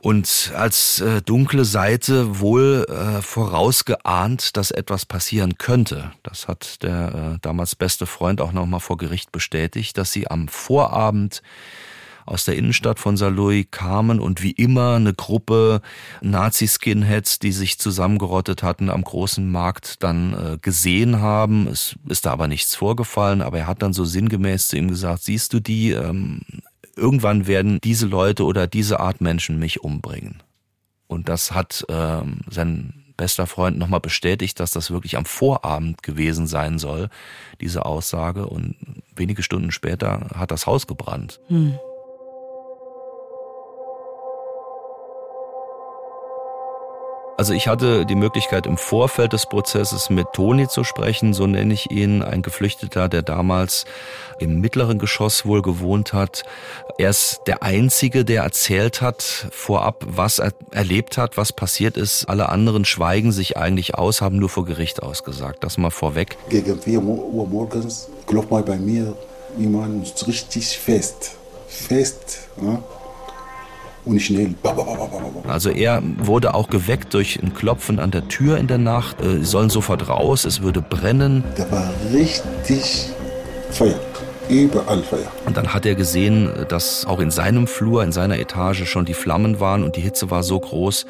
und 0.00 0.52
als 0.54 1.00
äh, 1.00 1.22
dunkle 1.22 1.64
Seite 1.64 2.38
wohl 2.38 2.86
äh, 2.88 3.20
vorausgeahnt, 3.20 4.56
dass 4.56 4.70
etwas 4.70 5.06
passieren 5.06 5.58
könnte. 5.58 6.12
Das 6.22 6.46
hat 6.46 6.82
der 6.82 7.34
äh, 7.34 7.38
damals 7.42 7.74
beste 7.74 8.06
Freund 8.06 8.40
auch 8.40 8.52
nochmal 8.52 8.80
vor 8.80 8.96
Gericht 8.96 9.32
bestätigt, 9.32 9.98
dass 9.98 10.12
sie 10.12 10.30
am 10.30 10.48
Vorabend 10.48 11.42
aus 12.28 12.44
der 12.44 12.56
Innenstadt 12.56 12.98
von 12.98 13.16
Saarlouis 13.16 13.66
kamen 13.70 14.20
und 14.20 14.42
wie 14.42 14.52
immer 14.52 14.96
eine 14.96 15.14
Gruppe 15.14 15.80
Nazi-Skinheads, 16.20 17.38
die 17.38 17.52
sich 17.52 17.78
zusammengerottet 17.78 18.62
hatten 18.62 18.90
am 18.90 19.02
großen 19.02 19.50
Markt, 19.50 20.02
dann 20.02 20.34
äh, 20.34 20.58
gesehen 20.60 21.20
haben. 21.20 21.66
Es 21.66 21.96
ist 22.08 22.26
da 22.26 22.32
aber 22.32 22.48
nichts 22.48 22.74
vorgefallen, 22.74 23.42
aber 23.42 23.58
er 23.58 23.66
hat 23.66 23.82
dann 23.82 23.92
so 23.92 24.04
sinngemäß 24.04 24.68
zu 24.68 24.76
ihm 24.76 24.88
gesagt, 24.88 25.22
siehst 25.22 25.52
du 25.52 25.60
die, 25.60 25.92
ähm, 25.92 26.42
irgendwann 26.96 27.46
werden 27.46 27.80
diese 27.82 28.06
Leute 28.06 28.44
oder 28.44 28.66
diese 28.66 29.00
Art 29.00 29.20
Menschen 29.20 29.58
mich 29.58 29.82
umbringen. 29.82 30.42
Und 31.06 31.28
das 31.28 31.52
hat 31.52 31.86
ähm, 31.88 32.40
sein 32.50 32.92
bester 33.16 33.46
Freund 33.46 33.78
nochmal 33.78 34.00
bestätigt, 34.00 34.60
dass 34.60 34.70
das 34.70 34.90
wirklich 34.90 35.16
am 35.16 35.24
Vorabend 35.24 36.02
gewesen 36.02 36.46
sein 36.46 36.78
soll, 36.78 37.08
diese 37.60 37.84
Aussage. 37.84 38.46
Und 38.46 38.76
wenige 39.16 39.42
Stunden 39.42 39.72
später 39.72 40.28
hat 40.34 40.50
das 40.50 40.66
Haus 40.66 40.86
gebrannt. 40.86 41.40
Hm. 41.48 41.78
Also 47.38 47.52
ich 47.52 47.68
hatte 47.68 48.04
die 48.04 48.16
Möglichkeit 48.16 48.66
im 48.66 48.76
Vorfeld 48.76 49.32
des 49.32 49.46
Prozesses 49.46 50.10
mit 50.10 50.26
Toni 50.32 50.66
zu 50.66 50.82
sprechen, 50.82 51.34
so 51.34 51.46
nenne 51.46 51.72
ich 51.72 51.88
ihn, 51.88 52.20
ein 52.20 52.42
Geflüchteter, 52.42 53.08
der 53.08 53.22
damals 53.22 53.84
im 54.40 54.60
mittleren 54.60 54.98
Geschoss 54.98 55.46
wohl 55.46 55.62
gewohnt 55.62 56.12
hat. 56.12 56.42
Er 56.98 57.10
ist 57.10 57.42
der 57.46 57.62
Einzige, 57.62 58.24
der 58.24 58.42
erzählt 58.42 59.02
hat 59.02 59.46
vorab, 59.52 60.04
was 60.04 60.40
er 60.40 60.50
erlebt 60.72 61.16
hat, 61.16 61.36
was 61.36 61.52
passiert 61.52 61.96
ist. 61.96 62.28
Alle 62.28 62.48
anderen 62.48 62.84
schweigen 62.84 63.30
sich 63.30 63.56
eigentlich 63.56 63.94
aus, 63.94 64.20
haben 64.20 64.40
nur 64.40 64.48
vor 64.48 64.64
Gericht 64.64 65.04
ausgesagt. 65.04 65.62
Das 65.62 65.78
mal 65.78 65.90
vorweg. 65.90 66.36
Gegen 66.48 66.76
4 66.76 67.00
Uhr 67.00 67.46
morgens 67.46 68.08
klopft 68.26 68.50
mal 68.50 68.64
bei 68.64 68.78
mir 68.78 69.14
jemand 69.56 70.26
richtig 70.26 70.76
fest. 70.76 71.36
Fest. 71.68 72.48
Ja? 72.60 72.82
Und 74.08 74.20
schnell. 74.20 74.54
Also 75.46 75.70
er 75.70 76.02
wurde 76.18 76.54
auch 76.54 76.68
geweckt 76.68 77.14
durch 77.14 77.40
ein 77.42 77.54
Klopfen 77.54 77.98
an 77.98 78.10
der 78.10 78.28
Tür 78.28 78.58
in 78.58 78.66
der 78.66 78.78
Nacht. 78.78 79.20
Äh, 79.20 79.38
sie 79.38 79.44
sollen 79.44 79.70
sofort 79.70 80.08
raus, 80.08 80.44
es 80.44 80.62
würde 80.62 80.80
brennen. 80.80 81.44
Da 81.56 81.70
war 81.70 81.90
richtig 82.12 83.10
Feuer. 83.70 84.00
Überall 84.48 85.02
Feuer. 85.02 85.30
Und 85.46 85.56
dann 85.56 85.74
hat 85.74 85.84
er 85.84 85.94
gesehen, 85.94 86.50
dass 86.68 87.04
auch 87.06 87.20
in 87.20 87.30
seinem 87.30 87.66
Flur, 87.66 88.02
in 88.02 88.12
seiner 88.12 88.38
Etage 88.38 88.84
schon 88.88 89.04
die 89.04 89.14
Flammen 89.14 89.60
waren 89.60 89.82
und 89.82 89.96
die 89.96 90.00
Hitze 90.00 90.30
war 90.30 90.42
so 90.42 90.58
groß, 90.58 91.06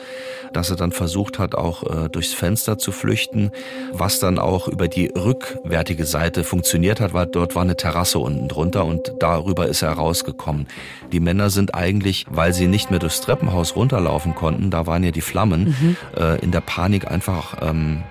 dass 0.52 0.70
er 0.70 0.76
dann 0.76 0.92
versucht 0.92 1.38
hat, 1.38 1.54
auch 1.54 1.82
äh, 1.82 2.08
durchs 2.08 2.32
Fenster 2.32 2.78
zu 2.78 2.92
flüchten, 2.92 3.50
was 3.92 4.18
dann 4.18 4.38
auch 4.38 4.68
über 4.68 4.88
die 4.88 5.06
rückwärtige 5.06 6.04
Seite 6.04 6.44
funktioniert 6.44 7.00
hat, 7.00 7.14
weil 7.14 7.26
dort 7.26 7.54
war 7.54 7.62
eine 7.62 7.76
Terrasse 7.76 8.18
unten 8.18 8.48
drunter 8.48 8.84
und 8.84 9.12
darüber 9.20 9.66
ist 9.66 9.82
er 9.82 9.92
rausgekommen. 9.92 10.66
Die 11.12 11.20
Männer 11.20 11.50
sind 11.50 11.74
eigentlich, 11.74 12.26
weil 12.28 12.52
sie 12.52 12.66
nicht 12.66 12.90
mehr 12.90 12.98
durchs 12.98 13.20
Treppenhaus 13.20 13.76
runterlaufen 13.76 14.34
konnten, 14.34 14.70
da 14.70 14.86
waren 14.86 15.04
ja 15.04 15.10
die 15.10 15.20
Flammen, 15.20 15.76
mhm. 15.80 15.96
äh, 16.16 16.38
in 16.40 16.50
der 16.50 16.60
Panik 16.60 17.10
einfach 17.10 17.56
ähm, 17.62 18.02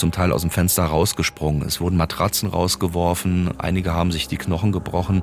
zum 0.00 0.10
Teil 0.10 0.32
aus 0.32 0.40
dem 0.40 0.50
Fenster 0.50 0.84
rausgesprungen. 0.84 1.62
Es 1.62 1.80
wurden 1.80 1.96
Matratzen 1.96 2.48
rausgeworfen, 2.48 3.50
einige 3.58 3.94
haben 3.94 4.10
sich 4.10 4.26
die 4.26 4.36
Knochen 4.36 4.72
gebrochen, 4.72 5.22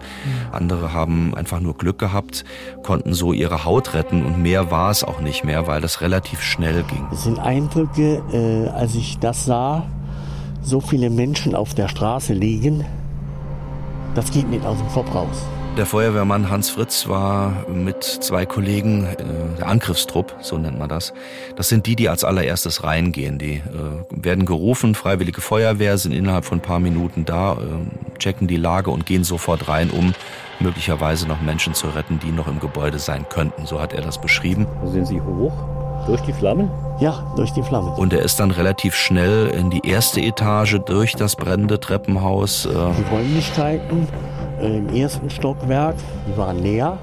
andere 0.52 0.94
haben 0.94 1.36
einfach 1.36 1.60
nur 1.60 1.76
Glück 1.76 2.00
gehabt, 2.00 2.46
konnten 2.84 3.14
so 3.14 3.34
ihre 3.34 3.66
Haut 3.66 3.94
retten 3.94 4.24
und 4.24 4.42
mehr 4.42 4.72
war 4.72 4.92
es 4.92 5.04
auch 5.04 5.20
nicht 5.20 5.44
mehr, 5.44 5.68
weil 5.68 5.82
das 5.82 6.02
relativ 6.02 6.42
schnell 6.42 6.84
ging. 6.84 7.06
Es 7.12 7.24
sind 7.24 7.40
Eindrücke, 7.40 8.22
äh, 8.32 8.70
als 8.70 8.96
ich 8.96 9.18
das 9.20 9.46
sah, 9.46 9.86
so 10.62 10.80
viele 10.80 11.10
Menschen 11.10 11.56
auf 11.56 11.74
der 11.74 11.88
Straße 11.88 12.34
liegen, 12.34 12.86
das 14.16 14.32
geht 14.32 14.50
nicht 14.50 14.66
aus 14.66 14.78
dem 14.78 14.88
Kopf 14.90 15.14
raus. 15.14 15.46
Der 15.78 15.86
Feuerwehrmann 15.86 16.50
Hans 16.50 16.72
Fritz 16.72 17.08
war 17.08 17.70
mit 17.70 18.04
zwei 18.04 18.48
Kollegen, 18.48 19.06
äh, 19.06 19.16
der 19.60 19.68
Angriffstrupp, 19.68 20.36
so 20.42 20.58
nennt 20.58 20.80
man 20.80 20.90
das. 20.90 21.14
Das 21.56 21.70
sind 21.70 21.86
die, 21.86 21.96
die 21.96 22.10
als 22.10 22.24
allererstes 22.24 22.84
reingehen. 22.84 23.38
Die 23.38 23.58
äh, 23.58 23.62
werden 24.10 24.48
gerufen, 24.48 24.96
freiwillige 24.96 25.40
Feuerwehr, 25.40 26.00
sind 26.00 26.14
innerhalb 26.14 26.46
von 26.46 26.58
ein 26.58 26.62
paar 26.64 26.80
Minuten 26.80 27.26
da, 27.26 27.54
äh, 27.54 28.18
checken 28.18 28.48
die 28.48 28.58
Lage 28.58 28.90
und 28.90 29.06
gehen 29.06 29.24
sofort 29.24 29.68
rein, 29.68 29.92
um 29.92 30.16
möglicherweise 30.60 31.28
noch 31.28 31.42
Menschen 31.42 31.76
zu 31.76 31.90
retten, 31.90 32.20
die 32.20 32.32
noch 32.32 32.48
im 32.48 32.60
Gebäude 32.60 32.98
sein 32.98 33.28
könnten. 33.30 33.68
So 33.68 33.80
hat 33.80 33.94
er 33.94 34.02
das 34.02 34.20
beschrieben. 34.20 34.66
Sind 34.84 35.06
Sie 35.06 35.22
hoch? 35.22 35.87
Durch 36.08 36.22
die 36.22 36.32
Flammen? 36.32 36.72
Ja, 37.00 37.22
durch 37.36 37.52
die 37.52 37.62
Flammen. 37.62 37.94
Und 37.94 38.14
er 38.14 38.22
ist 38.22 38.40
dann 38.40 38.52
relativ 38.52 38.96
schnell 38.96 39.48
in 39.48 39.70
die 39.70 39.86
erste 39.86 40.22
Etage 40.22 40.80
durch 40.86 41.16
das 41.16 41.36
brennende 41.36 41.82
Treppenhaus. 41.82 42.66
Äh, 42.66 42.70
die 42.70 43.14
Räumlichkeiten 43.14 44.08
äh, 44.62 44.78
im 44.78 44.90
ersten 44.96 45.30
Stockwerk, 45.30 45.96
die 46.26 46.38
waren 46.38 46.64
leer. 46.64 46.98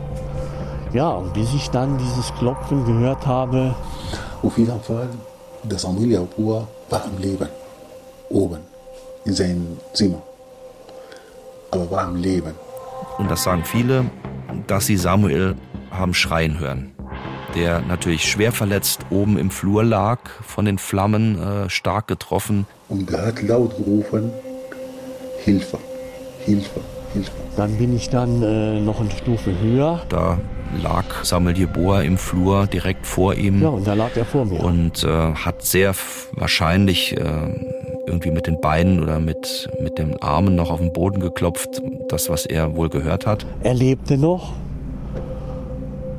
Ja, 0.94 1.10
und 1.10 1.34
bis 1.34 1.52
ich 1.52 1.68
dann 1.68 1.98
dieses 1.98 2.32
Klopfen 2.34 2.86
gehört 2.86 3.26
habe. 3.26 3.74
Auf 4.42 4.56
jeden 4.56 4.80
Fall, 4.80 5.08
der 5.62 5.78
Samuel 5.78 6.16
Abua 6.16 6.66
war 6.88 7.04
am 7.04 7.18
Leben. 7.18 7.48
Oben, 8.30 8.60
in 9.26 9.34
seinem 9.34 9.78
Zimmer. 9.92 10.22
Aber 11.70 11.90
war 11.90 12.04
am 12.04 12.16
Leben. 12.16 12.54
Und 13.18 13.30
das 13.30 13.42
sagen 13.42 13.64
viele, 13.64 14.06
dass 14.66 14.86
sie 14.86 14.96
Samuel 14.96 15.56
haben 15.90 16.14
schreien 16.14 16.58
hören. 16.58 16.93
Der 17.54 17.80
natürlich 17.80 18.28
schwer 18.28 18.52
verletzt 18.52 19.00
oben 19.10 19.38
im 19.38 19.50
Flur 19.50 19.84
lag, 19.84 20.18
von 20.46 20.64
den 20.64 20.78
Flammen 20.78 21.38
äh, 21.40 21.70
stark 21.70 22.08
getroffen. 22.08 22.66
Und 22.88 23.10
der 23.10 23.26
hat 23.26 23.42
laut 23.42 23.76
gerufen, 23.76 24.30
Hilfe, 25.44 25.78
Hilfe, 26.40 26.80
Hilfe. 27.12 27.30
Dann 27.56 27.76
bin 27.78 27.94
ich 27.94 28.10
dann 28.10 28.42
äh, 28.42 28.80
noch 28.80 29.00
eine 29.00 29.10
Stufe 29.10 29.56
höher. 29.60 30.02
Da 30.08 30.38
lag 30.82 31.04
Samuel 31.22 31.56
Jeboa 31.56 32.02
im 32.02 32.18
Flur 32.18 32.66
direkt 32.66 33.06
vor 33.06 33.34
ihm. 33.34 33.62
Ja, 33.62 33.68
und 33.68 33.86
da 33.86 33.94
lag 33.94 34.16
er 34.16 34.24
vor 34.24 34.44
mir. 34.44 34.60
Und 34.60 35.04
äh, 35.04 35.08
hat 35.34 35.62
sehr 35.62 35.94
wahrscheinlich 36.32 37.16
äh, 37.16 37.22
irgendwie 38.06 38.30
mit 38.30 38.46
den 38.46 38.60
Beinen 38.60 39.00
oder 39.02 39.20
mit, 39.20 39.68
mit 39.80 39.98
den 39.98 40.20
Armen 40.22 40.56
noch 40.56 40.70
auf 40.70 40.80
den 40.80 40.92
Boden 40.92 41.20
geklopft. 41.20 41.82
Das, 42.08 42.28
was 42.28 42.46
er 42.46 42.74
wohl 42.74 42.88
gehört 42.88 43.26
hat. 43.26 43.46
Er 43.62 43.74
lebte 43.74 44.18
noch. 44.18 44.52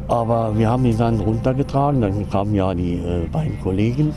Aber 0.08 0.58
wir 0.58 0.70
haben 0.70 0.86
ihn 0.86 0.98
dann 0.98 1.20
runtergetragen. 1.20 2.02
Dann 2.02 2.30
kamen 2.30 2.54
ja 2.54 2.74
die 2.74 2.96
äh, 2.96 3.28
beiden 3.32 3.60
Kollegen. 3.62 4.14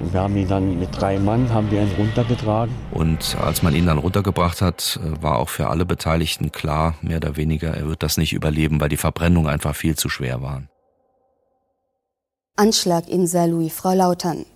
Und 0.00 0.12
wir 0.12 0.20
haben 0.20 0.36
ihn 0.36 0.48
dann 0.48 0.78
mit 0.78 0.88
drei 0.92 1.18
Mann 1.18 1.52
haben 1.52 1.70
wir 1.70 1.82
ihn 1.82 1.90
runtergetragen. 1.96 2.74
Und 2.90 3.36
als 3.40 3.62
man 3.62 3.74
ihn 3.74 3.86
dann 3.86 3.98
runtergebracht 3.98 4.60
hat, 4.60 4.98
äh, 5.02 5.22
war 5.22 5.38
auch 5.38 5.48
für 5.48 5.68
alle 5.68 5.86
Beteiligten 5.86 6.52
klar, 6.52 6.94
mehr 7.00 7.18
oder 7.18 7.36
weniger, 7.36 7.74
er 7.74 7.88
wird 7.88 8.02
das 8.02 8.16
nicht 8.16 8.32
überleben, 8.32 8.80
weil 8.80 8.88
die 8.88 8.96
Verbrennungen 8.96 9.48
einfach 9.48 9.74
viel 9.74 9.96
zu 9.96 10.08
schwer 10.08 10.42
waren. 10.42 10.68
Anschlag 12.56 13.08
in 13.08 13.26
Saarlouis, 13.26 13.72
Frau 13.72 13.94
Lautern. 13.94 14.46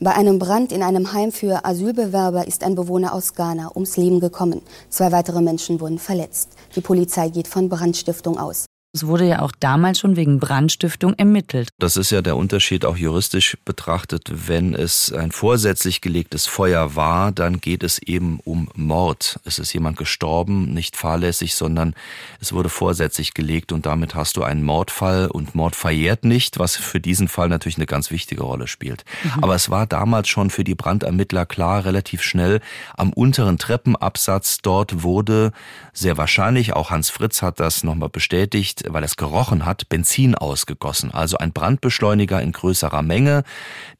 Bei 0.00 0.12
einem 0.14 0.40
Brand 0.40 0.72
in 0.72 0.82
einem 0.82 1.12
Heim 1.12 1.30
für 1.30 1.64
Asylbewerber 1.64 2.48
ist 2.48 2.64
ein 2.64 2.74
Bewohner 2.74 3.14
aus 3.14 3.34
Ghana 3.34 3.70
ums 3.74 3.96
Leben 3.96 4.18
gekommen. 4.18 4.62
Zwei 4.88 5.12
weitere 5.12 5.40
Menschen 5.40 5.80
wurden 5.80 5.98
verletzt. 5.98 6.56
Die 6.74 6.80
Polizei 6.80 7.28
geht 7.28 7.46
von 7.46 7.68
Brandstiftung 7.68 8.38
aus. 8.38 8.66
Es 8.94 9.04
wurde 9.08 9.26
ja 9.26 9.42
auch 9.42 9.50
damals 9.58 9.98
schon 9.98 10.14
wegen 10.14 10.38
Brandstiftung 10.38 11.14
ermittelt. 11.14 11.70
Das 11.80 11.96
ist 11.96 12.12
ja 12.12 12.22
der 12.22 12.36
Unterschied 12.36 12.84
auch 12.84 12.96
juristisch 12.96 13.58
betrachtet. 13.64 14.30
Wenn 14.30 14.72
es 14.72 15.12
ein 15.12 15.32
vorsätzlich 15.32 16.00
gelegtes 16.00 16.46
Feuer 16.46 16.94
war, 16.94 17.32
dann 17.32 17.60
geht 17.60 17.82
es 17.82 17.98
eben 17.98 18.38
um 18.44 18.68
Mord. 18.76 19.40
Es 19.44 19.58
ist 19.58 19.72
jemand 19.72 19.96
gestorben, 19.96 20.72
nicht 20.72 20.94
fahrlässig, 20.96 21.56
sondern 21.56 21.94
es 22.40 22.52
wurde 22.52 22.68
vorsätzlich 22.68 23.34
gelegt 23.34 23.72
und 23.72 23.84
damit 23.84 24.14
hast 24.14 24.36
du 24.36 24.44
einen 24.44 24.62
Mordfall 24.62 25.26
und 25.26 25.56
Mord 25.56 25.74
verjährt 25.74 26.24
nicht, 26.24 26.60
was 26.60 26.76
für 26.76 27.00
diesen 27.00 27.26
Fall 27.26 27.48
natürlich 27.48 27.78
eine 27.78 27.86
ganz 27.86 28.12
wichtige 28.12 28.44
Rolle 28.44 28.68
spielt. 28.68 29.04
Mhm. 29.24 29.42
Aber 29.42 29.56
es 29.56 29.70
war 29.70 29.88
damals 29.88 30.28
schon 30.28 30.50
für 30.50 30.62
die 30.62 30.76
Brandermittler 30.76 31.46
klar, 31.46 31.84
relativ 31.84 32.22
schnell 32.22 32.60
am 32.96 33.12
unteren 33.12 33.58
Treppenabsatz 33.58 34.58
dort 34.62 35.02
wurde 35.02 35.50
sehr 35.94 36.16
wahrscheinlich, 36.18 36.72
auch 36.72 36.90
Hans 36.90 37.08
Fritz 37.08 37.40
hat 37.40 37.60
das 37.60 37.84
nochmal 37.84 38.08
bestätigt, 38.08 38.83
weil 38.88 39.04
es 39.04 39.16
gerochen 39.16 39.64
hat, 39.64 39.88
Benzin 39.88 40.34
ausgegossen. 40.34 41.12
Also 41.12 41.38
ein 41.38 41.52
Brandbeschleuniger 41.52 42.40
in 42.40 42.52
größerer 42.52 43.02
Menge, 43.02 43.44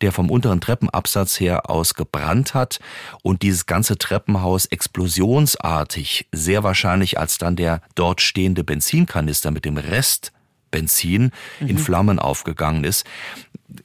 der 0.01 0.13
vom 0.13 0.31
unteren 0.31 0.61
Treppenabsatz 0.61 1.41
her 1.41 1.71
aus 1.71 1.95
gebrannt 1.95 2.55
hat 2.55 2.81
und 3.23 3.43
dieses 3.43 3.67
ganze 3.67 3.99
Treppenhaus 3.99 4.67
explosionsartig, 4.67 6.29
sehr 6.33 6.63
wahrscheinlich 6.63 7.19
als 7.19 7.39
dann 7.39 7.57
der 7.57 7.81
dort 7.95 8.21
stehende 8.21 8.65
Benzinkanister 8.65 9.51
mit 9.51 9.65
dem 9.65 9.77
Rest 9.77 10.33
Benzin 10.75 11.31
mhm. 11.61 11.69
in 11.69 11.79
Flammen 11.79 12.19
aufgegangen 12.19 12.83
ist, 12.83 13.07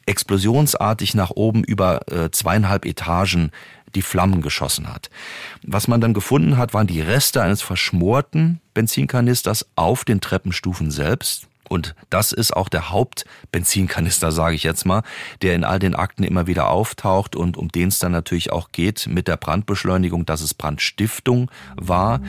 explosionsartig 0.08 1.14
nach 1.14 1.30
oben 1.30 1.64
über 1.64 2.12
äh, 2.12 2.32
zweieinhalb 2.32 2.86
Etagen 2.86 3.52
die 3.96 4.02
Flammen 4.02 4.42
geschossen 4.42 4.88
hat. 4.88 5.10
Was 5.64 5.88
man 5.88 6.00
dann 6.00 6.14
gefunden 6.14 6.58
hat, 6.58 6.74
waren 6.74 6.88
die 6.88 7.02
Reste 7.02 7.42
eines 7.42 7.62
verschmorten 7.62 8.62
Benzinkanisters 8.74 9.68
auf 9.76 10.06
den 10.06 10.22
Treppenstufen 10.22 10.92
selbst. 10.92 11.49
Und 11.70 11.96
das 12.10 12.32
ist 12.32 12.56
auch 12.56 12.68
der 12.68 12.90
Hauptbenzinkanister, 12.90 14.32
sage 14.32 14.56
ich 14.56 14.64
jetzt 14.64 14.86
mal, 14.86 15.04
der 15.42 15.56
in 15.56 15.64
all 15.64 15.80
den 15.80 15.96
Akten 15.96 16.24
immer 16.24 16.48
wieder 16.48 16.70
auftaucht 16.70 17.36
und 17.36 17.56
um 17.58 17.70
den 17.70 17.90
es 17.90 18.00
dann 18.00 18.12
natürlich 18.12 18.52
auch 18.52 18.72
geht 18.72 19.08
mit 19.08 19.28
der 19.28 19.38
Brandbeschleunigung, 19.38 20.26
dass 20.26 20.42
es 20.42 20.54
Brandstiftung 20.54 21.50
war. 21.76 22.22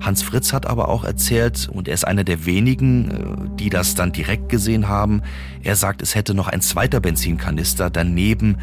Hans 0.00 0.22
Fritz 0.22 0.52
hat 0.52 0.66
aber 0.66 0.88
auch 0.88 1.04
erzählt, 1.04 1.68
und 1.68 1.88
er 1.88 1.94
ist 1.94 2.06
einer 2.06 2.24
der 2.24 2.46
wenigen, 2.46 3.10
äh, 3.10 3.58
die 3.58 3.68
das 3.68 3.94
dann 3.94 4.12
direkt 4.12 4.48
gesehen 4.48 4.88
haben, 4.88 5.22
er 5.62 5.76
sagt, 5.76 6.00
es 6.00 6.14
hätte 6.14 6.34
noch 6.34 6.48
ein 6.48 6.60
zweiter 6.60 7.00
Benzinkanister 7.00 7.90
daneben 7.90 8.58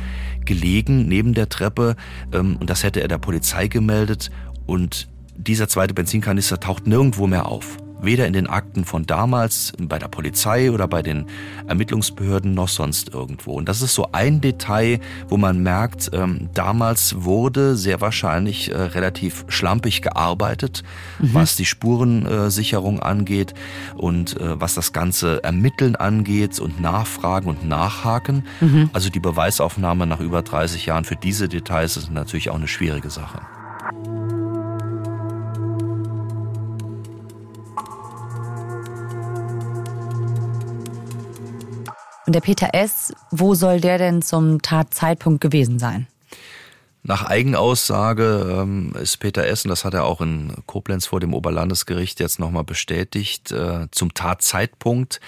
gelegen, 0.46 1.08
neben 1.08 1.34
der 1.34 1.50
Treppe, 1.50 1.96
ähm, 2.32 2.56
und 2.58 2.70
das 2.70 2.84
hätte 2.84 3.02
er 3.02 3.08
der 3.08 3.18
Polizei 3.18 3.68
gemeldet 3.68 4.32
und 4.66 5.10
dieser 5.36 5.68
zweite 5.68 5.94
Benzinkanister 5.94 6.60
taucht 6.60 6.88
nirgendwo 6.88 7.28
mehr 7.28 7.48
auf. 7.48 7.78
Weder 8.02 8.28
in 8.28 8.34
den 8.34 8.48
Akten 8.48 8.86
von 8.86 9.06
damals, 9.06 9.74
bei 9.80 10.00
der 10.00 10.08
Polizei 10.08 10.72
oder 10.72 10.88
bei 10.88 11.02
den 11.02 11.26
Ermittlungsbehörden 11.68 12.54
noch 12.54 12.68
sonst 12.68 13.14
irgendwo. 13.14 13.54
Und 13.54 13.70
das 13.70 13.82
ist 13.82 13.94
so 13.94 14.10
ein 14.12 14.42
Detail, 14.42 15.00
wo 15.30 15.38
man 15.38 15.62
merkt, 15.62 16.10
ähm, 16.14 16.50
damals 16.54 17.24
wurde 17.24 17.76
sehr 17.76 18.02
wahrscheinlich 18.02 18.72
äh, 18.72 18.78
relativ 18.78 19.46
schlampig 19.48 20.02
gearbeitet, 20.02 20.84
mhm. 21.20 21.34
was 21.34 21.56
die 21.56 21.66
Spurensicherung 21.66 23.00
äh, 23.00 23.04
angeht 23.04 23.54
und 23.96 24.40
äh, 24.40 24.60
was 24.60 24.74
das 24.74 24.94
ganze 24.94 25.44
Ermitteln 25.44 25.96
angeht 25.96 26.60
und 26.60 26.82
Nachfragen 26.82 27.48
und 27.48 27.68
Nachhaken. 27.68 28.46
Mhm. 28.60 28.90
Also 28.94 29.10
die 29.10 29.20
Beweisaufnahme 29.20 30.08
nach 30.08 30.20
über 30.20 30.42
30 30.42 30.86
Jahren 30.86 31.04
für 31.04 31.16
diese 31.16 31.48
Details 31.48 31.98
ist 31.98 32.12
natürlich 32.12 32.50
auch 32.50 32.56
eine 32.56 32.68
schwierige 32.68 33.10
Sache. 33.10 33.42
Und 42.32 42.36
der 42.36 42.40
Peter 42.40 42.70
S., 42.72 43.12
wo 43.32 43.56
soll 43.56 43.82
der 43.82 43.98
denn 43.98 44.22
zum 44.22 44.62
Tatzeitpunkt 44.62 45.42
gewesen 45.42 45.80
sein? 45.80 46.08
Nach 47.04 47.26
Eigenaussage 47.26 48.58
ähm, 48.62 48.94
ist 48.98 49.18
Peter 49.18 49.46
S., 49.46 49.66
und 49.66 49.70
das 49.70 49.84
hat 49.84 49.94
er 49.94 50.06
auch 50.06 50.22
in 50.22 50.54
Koblenz 50.66 51.08
vor 51.08 51.20
dem 51.20 51.34
Oberlandesgericht 51.34 52.22
jetzt 52.22 52.40
nochmal 52.40 52.64
bestätigt, 52.64 53.52
äh, 53.52 53.90
zum 53.92 54.14
Tatzeitpunkt 54.14 55.20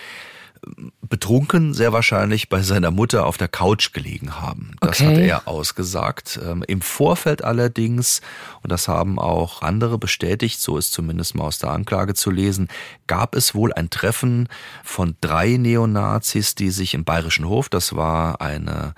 betrunken 1.01 1.73
sehr 1.73 1.93
wahrscheinlich 1.93 2.49
bei 2.49 2.61
seiner 2.61 2.91
Mutter 2.91 3.25
auf 3.25 3.37
der 3.37 3.47
Couch 3.47 3.93
gelegen 3.93 4.41
haben. 4.41 4.71
Das 4.81 5.01
okay. 5.01 5.07
hat 5.07 5.17
er 5.17 5.47
ausgesagt. 5.47 6.39
Ähm, 6.43 6.63
Im 6.67 6.81
Vorfeld 6.81 7.43
allerdings, 7.43 8.21
und 8.61 8.71
das 8.71 8.87
haben 8.87 9.19
auch 9.19 9.61
andere 9.61 9.97
bestätigt, 9.97 10.59
so 10.59 10.77
ist 10.77 10.91
zumindest 10.91 11.35
mal 11.35 11.45
aus 11.45 11.59
der 11.59 11.71
Anklage 11.71 12.13
zu 12.13 12.31
lesen, 12.31 12.67
gab 13.07 13.35
es 13.35 13.53
wohl 13.53 13.73
ein 13.73 13.89
Treffen 13.89 14.49
von 14.83 15.15
drei 15.21 15.57
Neonazis, 15.57 16.55
die 16.55 16.69
sich 16.69 16.93
im 16.93 17.03
Bayerischen 17.03 17.47
Hof, 17.47 17.69
das 17.69 17.95
war 17.95 18.41
eine 18.41 18.93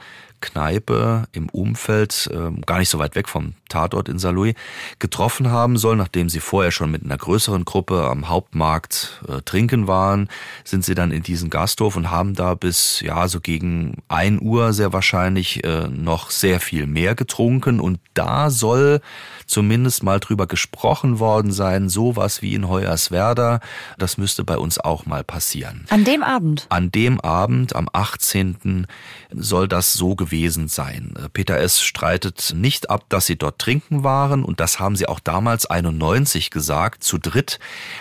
Kneipe 0.45 1.27
im 1.31 1.49
Umfeld, 1.49 2.29
äh, 2.31 2.61
gar 2.65 2.77
nicht 2.77 2.89
so 2.89 2.99
weit 2.99 3.15
weg 3.15 3.27
vom 3.27 3.55
Tatort 3.67 4.09
in 4.09 4.19
Saarlouis, 4.19 4.53
getroffen 4.99 5.49
haben 5.49 5.77
soll, 5.77 5.95
nachdem 5.95 6.29
sie 6.29 6.39
vorher 6.39 6.71
schon 6.71 6.91
mit 6.91 7.03
einer 7.03 7.17
größeren 7.17 7.65
Gruppe 7.65 8.07
am 8.07 8.29
Hauptmarkt 8.29 9.23
äh, 9.27 9.41
trinken 9.41 9.87
waren, 9.87 10.29
sind 10.63 10.85
sie 10.85 10.93
dann 10.93 11.11
in 11.11 11.23
diesen 11.23 11.49
Gasthof 11.49 11.95
und 11.95 12.11
haben 12.11 12.35
da 12.35 12.53
bis, 12.53 13.01
ja, 13.01 13.27
so 13.27 13.41
gegen 13.41 14.03
ein 14.07 14.39
Uhr 14.39 14.71
sehr 14.73 14.93
wahrscheinlich 14.93 15.63
äh, 15.63 15.87
noch 15.87 16.29
sehr 16.29 16.59
viel 16.59 16.85
mehr 16.85 17.15
getrunken 17.15 17.79
und 17.79 17.99
da 18.13 18.49
soll 18.51 19.01
zumindest 19.47 20.03
mal 20.03 20.19
drüber 20.19 20.45
gesprochen 20.47 21.19
worden 21.19 21.51
sein, 21.51 21.89
sowas 21.89 22.41
wie 22.41 22.53
in 22.53 22.69
Hoyerswerda, 22.69 23.61
das 23.97 24.17
müsste 24.17 24.43
bei 24.43 24.57
uns 24.57 24.79
auch 24.79 25.05
mal 25.05 25.23
passieren. 25.23 25.85
An 25.89 26.03
dem 26.03 26.21
Abend? 26.21 26.67
An 26.69 26.91
dem 26.91 27.19
Abend, 27.19 27.75
am 27.75 27.89
18. 27.91 28.87
soll 29.31 29.67
das 29.67 29.93
so 29.93 30.15
gewesen 30.15 30.34
sein. 30.67 31.13
Peter 31.33 31.57
S. 31.57 31.81
streitet 31.81 32.53
nicht 32.55 32.89
ab, 32.89 33.05
dass 33.09 33.25
sie 33.25 33.37
dort 33.37 33.59
trinken 33.59 34.03
waren 34.03 34.43
und 34.43 34.59
das 34.59 34.79
haben 34.79 34.95
sie 34.95 35.07
auch 35.07 35.19
damals 35.19 35.65
91 35.65 36.51
gesagt, 36.51 37.03
zu 37.03 37.17
dritt. 37.17 37.59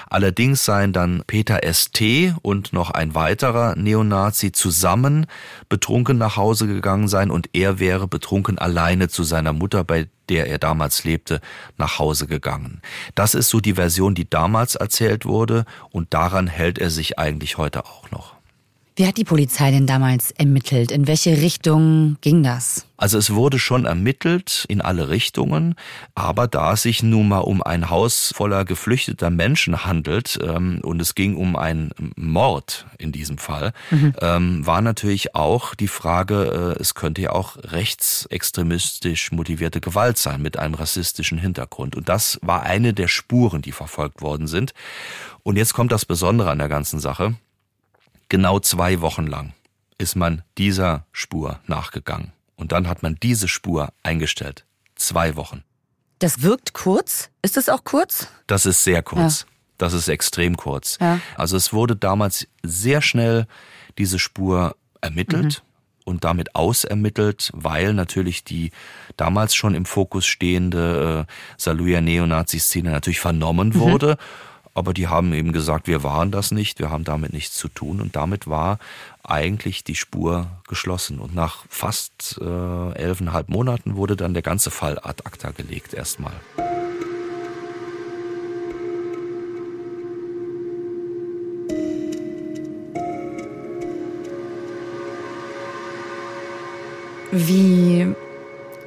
Allerdings 0.09 0.65
seien 0.65 0.93
dann 0.93 1.23
Peter 1.27 1.63
S.T. 1.63 2.35
und 2.43 2.73
noch 2.73 2.91
ein 2.91 3.15
weiterer 3.15 3.77
Neonazi 3.77 4.53
zusammen 4.53 5.27
betrunken 5.69 6.19
nach 6.19 6.37
Hause 6.37 6.67
gegangen 6.67 7.09
sein 7.09 7.31
und 7.31 7.51
er 7.53 7.79
wäre 7.79 8.09
betrunken 8.09 8.59
alleine 8.59 9.09
zu 9.09 9.23
seiner 9.23 9.53
Mutter, 9.53 9.85
bei 9.85 10.09
der 10.29 10.47
er 10.47 10.59
damals 10.59 11.05
lebte, 11.05 11.41
nach 11.77 11.99
Hause 11.99 12.27
gegangen. 12.27 12.81
Das 13.15 13.35
ist 13.35 13.49
so 13.49 13.61
die 13.61 13.75
Version, 13.75 14.15
die 14.15 14.29
damals 14.29 14.75
erzählt 14.75 15.27
wurde 15.27 15.65
und 15.91 16.15
daran 16.15 16.47
hält 16.47 16.79
er 16.79 16.91
sich 16.91 17.19
eigentlich 17.19 17.59
heute 17.59 17.85
auch 17.85 18.11
noch. 18.11 18.34
Wie 18.97 19.09
hat 19.09 19.17
die 19.17 19.25
Polizei 19.25 19.73
denn 19.73 19.89
damals 19.89 20.31
ermittelt? 20.31 20.93
In 20.93 21.09
welche 21.09 21.43
Richtung 21.43 22.17
ging 22.21 22.45
das? 22.45 22.87
Also 22.97 23.19
es 23.19 23.35
wurde 23.35 23.59
schon 23.59 23.87
ermittelt 23.87 24.67
in 24.69 24.81
alle 24.81 25.09
Richtungen, 25.09 25.75
aber 26.15 26.47
da 26.47 26.75
es 26.75 26.83
sich 26.83 27.03
nun 27.03 27.27
mal 27.27 27.41
um 27.41 27.61
ein 27.61 27.91
Haus 27.91 28.33
voller 28.37 28.65
geflüchteter 28.65 29.31
Menschen 29.31 29.85
handelt 29.85 30.39
ähm, 30.41 30.79
und 30.85 31.03
es 31.03 31.17
ging 31.17 31.35
um 31.35 31.57
einen 31.57 31.91
Mord 32.15 32.87
in 32.97 33.11
diesem 33.11 33.37
Fall, 33.37 33.73
mhm. 33.91 34.15
ähm, 34.21 34.65
war 34.65 34.81
natürlich 34.81 35.35
auch 35.35 35.75
die 35.75 35.89
Frage, 35.89 36.77
äh, 36.79 36.81
es 36.81 36.95
könnte 36.95 37.21
ja 37.21 37.31
auch 37.31 37.57
rechtsextremistisch 37.65 39.33
motivierte 39.33 39.81
Gewalt 39.81 40.19
sein 40.19 40.41
mit 40.41 40.57
einem 40.57 40.75
rassistischen 40.75 41.39
Hintergrund. 41.39 41.97
Und 41.97 42.09
das 42.09 42.39
war 42.43 42.63
eine 42.63 42.95
der 42.95 43.09
Spuren, 43.09 43.61
die 43.61 43.73
verfolgt 43.73 44.23
worden 44.23 44.47
sind. 44.47 44.73
Und 45.43 45.57
jetzt 45.57 45.75
kommt 45.75 45.91
das 45.91 46.05
Besondere 46.05 46.53
an 46.53 46.59
der 46.59 46.69
ganzen 46.69 47.01
Sache. 47.01 47.35
Genau 48.29 48.59
zwei 48.59 49.01
Wochen 49.01 49.27
lang 49.27 49.53
ist 49.99 50.17
man 50.17 50.43
dieser 50.59 51.07
Spur 51.13 51.61
nachgegangen. 51.67 52.33
Und 52.57 52.73
dann 52.73 52.89
hat 52.89 53.03
man 53.03 53.17
diese 53.23 53.49
Spur 53.49 53.93
eingestellt. 54.03 54.65
Zwei 54.97 55.37
Wochen. 55.37 55.63
Das 56.19 56.43
wirkt 56.43 56.73
kurz. 56.73 57.31
Ist 57.43 57.57
es 57.57 57.69
auch 57.69 57.85
kurz? 57.85 58.29
Das 58.47 58.67
ist 58.67 58.85
sehr 58.85 59.03
kurz. 59.03 59.41
Ja. 59.41 59.47
Das 59.79 59.93
ist 59.93 60.09
extrem 60.09 60.57
kurz. 60.57 60.99
Ja. 61.01 61.21
Also 61.37 61.57
es 61.57 61.73
wurde 61.73 61.97
damals 61.97 62.47
sehr 62.63 63.03
schnell 63.03 63.47
diese 63.99 64.19
Spur 64.19 64.77
ermittelt. 65.01 65.63
Mhm 65.63 65.75
und 66.05 66.25
damit 66.25 66.55
ausermittelt, 66.55 67.51
weil 67.55 67.95
natürlich 67.95 68.45
die 68.45 68.71
damals 69.17 69.55
schon 69.55 69.75
im 69.75 69.87
Fokus 69.87 70.27
stehende 70.27 71.27
äh, 71.27 71.33
Saluja 71.57 72.01
Neonazi-Szene 72.01 72.91
natürlich 72.91 73.21
vernommen 73.21 73.71
mhm. 73.71 74.19
Aber 74.75 74.93
die 74.93 75.07
haben 75.07 75.33
eben 75.33 75.53
gesagt, 75.53 75.87
wir 75.87 76.03
waren 76.03 76.33
das 76.33 76.51
nicht, 76.51 76.81
wir 76.81 76.91
haben 76.91 77.05
damit 77.05 77.33
nichts 77.33 77.57
zu 77.57 77.69
tun 77.69 78.01
und 78.01 78.17
damit 78.17 78.49
war 78.49 78.79
eigentlich 79.23 79.85
die 79.85 79.95
Spur 79.95 80.49
geschlossen. 80.69 81.21
Und 81.21 81.35
nach 81.35 81.65
fast 81.69 82.39
äh, 82.41 82.93
elfeinhalb 82.93 83.49
Monaten 83.49 83.97
wurde 83.97 84.17
dann 84.17 84.35
der 84.35 84.43
ganze 84.43 84.71
Fall 84.71 84.99
ad 84.99 85.23
acta 85.25 85.53
gelegt 85.53 85.95
erstmal. 85.95 86.35
Wie 97.31 98.15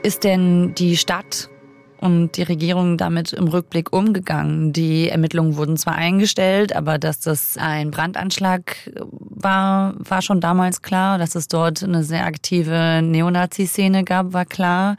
ist 0.03 0.24
denn 0.24 0.74
die 0.75 0.96
Stadt 0.96 1.50
und 1.99 2.37
die 2.37 2.43
Regierung 2.43 2.97
damit 2.97 3.33
im 3.33 3.47
Rückblick 3.47 3.93
umgegangen? 3.93 4.73
Die 4.73 5.09
Ermittlungen 5.09 5.57
wurden 5.57 5.77
zwar 5.77 5.95
eingestellt, 5.95 6.75
aber 6.75 6.97
dass 6.97 7.19
das 7.19 7.57
ein 7.57 7.91
Brandanschlag 7.91 8.91
war, 9.19 9.95
war 9.97 10.21
schon 10.21 10.41
damals 10.41 10.81
klar. 10.81 11.17
Dass 11.17 11.36
es 11.36 11.47
dort 11.47 11.83
eine 11.83 12.03
sehr 12.03 12.25
aktive 12.25 13.01
Neonazi-Szene 13.03 14.03
gab, 14.03 14.33
war 14.33 14.45
klar. 14.45 14.97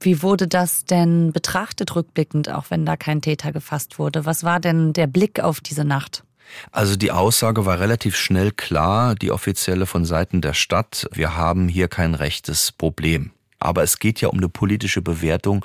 Wie 0.00 0.22
wurde 0.22 0.46
das 0.46 0.84
denn 0.84 1.32
betrachtet 1.32 1.96
rückblickend, 1.96 2.50
auch 2.50 2.66
wenn 2.70 2.86
da 2.86 2.96
kein 2.96 3.20
Täter 3.20 3.52
gefasst 3.52 3.98
wurde? 3.98 4.26
Was 4.26 4.44
war 4.44 4.60
denn 4.60 4.92
der 4.92 5.08
Blick 5.08 5.40
auf 5.40 5.60
diese 5.60 5.84
Nacht? 5.84 6.22
Also 6.70 6.96
die 6.96 7.10
Aussage 7.10 7.66
war 7.66 7.80
relativ 7.80 8.16
schnell 8.16 8.52
klar, 8.52 9.14
die 9.14 9.30
offizielle 9.30 9.86
von 9.86 10.04
Seiten 10.04 10.40
der 10.40 10.54
Stadt, 10.54 11.08
wir 11.12 11.36
haben 11.36 11.68
hier 11.68 11.88
kein 11.88 12.14
rechtes 12.14 12.72
Problem. 12.72 13.32
Aber 13.58 13.82
es 13.82 13.98
geht 13.98 14.20
ja 14.20 14.28
um 14.28 14.38
eine 14.38 14.48
politische 14.48 15.02
Bewertung 15.02 15.64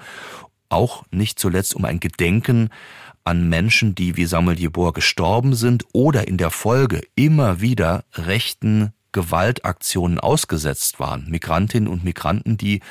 auch 0.73 1.05
nicht 1.11 1.39
zuletzt 1.39 1.75
um 1.75 1.85
ein 1.85 1.99
Gedenken 1.99 2.69
an 3.23 3.47
Menschen, 3.47 3.95
die 3.95 4.17
wie 4.17 4.25
Samuel 4.25 4.59
Jeboa 4.59 4.91
gestorben 4.91 5.53
sind 5.55 5.85
oder 5.93 6.27
in 6.27 6.37
der 6.37 6.51
Folge 6.51 7.01
immer 7.15 7.61
wieder 7.61 8.03
rechten 8.13 8.91
Gewaltaktionen 9.13 10.19
ausgesetzt 10.19 10.99
waren. 10.99 11.29
Migrantinnen 11.29 11.87
und 11.87 12.03
Migranten, 12.03 12.57
die 12.57 12.81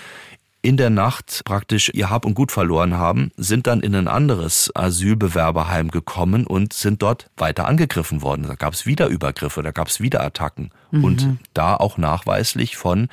in 0.62 0.76
der 0.76 0.90
Nacht 0.90 1.42
praktisch 1.44 1.90
ihr 1.92 2.08
Hab 2.08 2.24
und 2.24 2.34
Gut 2.34 2.52
verloren 2.52 2.94
haben, 2.94 3.32
sind 3.36 3.66
dann 3.66 3.80
in 3.80 3.96
ein 3.96 4.06
anderes 4.06 4.70
Asylbewerberheim 4.74 5.90
gekommen 5.90 6.46
und 6.46 6.72
sind 6.72 7.02
dort 7.02 7.28
weiter 7.36 7.66
angegriffen 7.66 8.22
worden. 8.22 8.46
Da 8.46 8.54
gab 8.54 8.72
es 8.72 8.86
wieder 8.86 9.08
Übergriffe, 9.08 9.62
da 9.62 9.72
gab 9.72 9.88
es 9.88 10.00
wieder 10.00 10.22
Attacken 10.22 10.70
mhm. 10.92 11.04
und 11.04 11.38
da 11.52 11.74
auch 11.74 11.98
nachweislich 11.98 12.76
von 12.76 13.08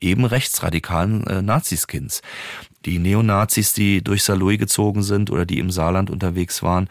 eben 0.00 0.24
rechtsradikalen 0.24 1.26
äh, 1.26 1.42
Naziskins. 1.42 2.22
Die 2.86 2.98
Neonazis, 2.98 3.72
die 3.72 4.02
durch 4.02 4.22
Saarlouis 4.22 4.58
gezogen 4.58 5.02
sind 5.02 5.30
oder 5.30 5.44
die 5.44 5.58
im 5.58 5.70
Saarland 5.70 6.10
unterwegs 6.10 6.62
waren, 6.62 6.88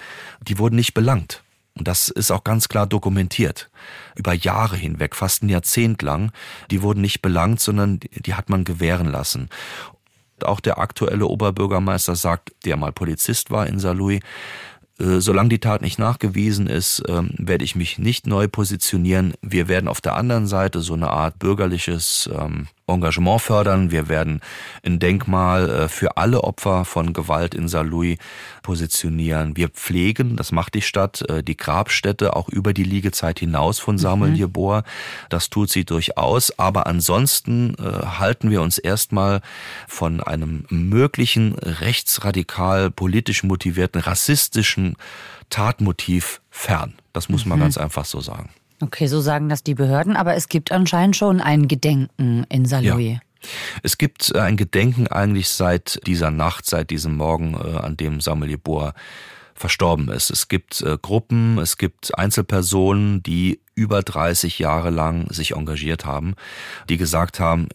die 0.48 0.60
wurden 0.60 0.76
nicht 0.76 0.94
belangt. 0.94 1.44
Und 1.76 1.88
das 1.88 2.10
ist 2.10 2.32
auch 2.32 2.44
ganz 2.44 2.68
klar 2.68 2.86
dokumentiert. 2.86 3.70
Über 4.16 4.34
Jahre 4.34 4.76
hinweg, 4.76 5.16
fast 5.16 5.44
ein 5.44 5.50
Jahrzehnt 5.50 6.02
lang. 6.02 6.32
Die 6.72 6.82
wurden 6.82 7.02
nicht 7.02 7.22
belangt, 7.22 7.62
sondern 7.62 8.00
die 8.02 8.34
hat 8.34 8.50
man 8.50 8.66
gewähren 8.66 9.08
lassen. 9.08 9.50
Auch 10.44 10.60
der 10.60 10.78
aktuelle 10.78 11.26
Oberbürgermeister 11.26 12.16
sagt, 12.16 12.54
der 12.66 12.78
mal 12.78 12.92
Polizist 12.92 13.50
war 13.50 13.68
in 13.68 13.80
Saarlouis, 13.80 14.22
äh, 15.00 15.22
solange 15.22 15.50
die 15.50 15.60
Tat 15.60 15.82
nicht 15.82 16.00
nachgewiesen 16.00 16.68
ist, 16.68 17.02
ähm, 17.08 17.32
werde 17.38 17.64
ich 17.64 17.76
mich 17.76 17.98
nicht 17.98 18.28
neu 18.28 18.48
positionieren. 18.48 19.34
Wir 19.42 19.68
werden 19.68 19.88
auf 19.88 20.02
der 20.02 20.16
anderen 20.16 20.48
Seite 20.48 20.82
so 20.82 20.94
eine 20.94 21.10
Art 21.10 21.40
bürgerliches 21.40 22.30
ähm, 22.38 22.68
Engagement 22.90 23.42
fördern. 23.42 23.92
Wir 23.92 24.10
werden 24.10 24.42
ein 24.86 25.00
Denkmal 25.00 25.70
äh, 25.70 25.90
für 25.90 26.18
alle 26.18 26.44
Opfer 26.44 26.86
von 26.86 27.14
Gewalt 27.14 27.56
in 27.56 27.68
Saarlouis 27.68 28.18
positionieren. 28.64 29.56
Wir 29.56 29.70
pflegen, 29.70 30.36
das 30.36 30.52
macht 30.52 30.74
die 30.74 30.82
Stadt, 30.82 31.28
äh, 31.30 31.44
die 31.44 31.58
Grabstätte 31.58 32.36
auch 32.36 32.50
über 32.50 32.74
die 32.74 32.84
Liegezeit 32.84 33.40
hinaus 33.40 33.80
von 33.80 33.98
Samuel 33.98 34.32
mhm. 34.32 34.38
Jeboa. 34.38 34.84
Das 35.30 35.50
tut 35.50 35.70
sie 35.70 35.86
durchaus. 35.86 36.58
Aber 36.60 36.88
ansonsten 36.88 37.76
äh, 37.76 38.06
halten 38.06 38.52
wir 38.52 38.62
uns 38.62 38.78
erstmal 38.78 39.42
von 39.88 40.22
einem 40.22 40.66
möglichen 40.70 41.56
rechtsradikal 41.56 42.92
politisch 42.92 43.44
motivierten 43.44 44.02
rassistischen 44.02 44.96
Tatmotiv 45.50 46.42
fern. 46.52 46.94
Das 47.14 47.30
muss 47.30 47.46
man 47.46 47.58
mhm. 47.58 47.64
ganz 47.64 47.78
einfach 47.78 48.06
so 48.06 48.22
sagen. 48.22 48.50
Okay, 48.82 49.08
so 49.08 49.22
sagen 49.22 49.50
das 49.50 49.64
die 49.64 49.76
Behörden, 49.76 50.16
aber 50.16 50.36
es 50.36 50.48
gibt 50.48 50.72
anscheinend 50.72 51.16
schon 51.16 51.42
ein 51.42 51.68
Gedenken 51.68 52.46
in 52.50 52.66
Saarlouis. 52.66 53.14
Ja. 53.14 53.20
Es 53.84 53.98
gibt 53.98 54.32
äh, 54.34 54.40
ein 54.40 54.58
Gedenken 54.58 55.08
eigentlich 55.08 55.50
seit 55.50 56.06
dieser 56.08 56.32
Nacht, 56.32 56.66
seit 56.66 56.90
diesem 56.90 57.16
Morgen, 57.16 57.54
äh, 57.54 57.78
an 57.78 57.98
dem 57.98 58.22
Samuel 58.22 58.52
Jeboa 58.52 58.94
verstorben 59.54 60.10
ist. 60.10 60.30
Es 60.30 60.48
gibt 60.48 60.82
äh, 60.82 60.98
Gruppen, 61.02 61.58
es 61.58 61.78
gibt 61.78 62.18
Einzelpersonen, 62.18 63.22
die 63.24 63.60
über 63.76 64.02
30 64.02 64.60
Jahre 64.60 64.90
lang 64.90 65.32
sich 65.32 65.52
engagiert 65.52 66.06
haben, 66.06 66.36
die 66.88 66.98
gesagt 66.98 67.40
haben, 67.40 67.68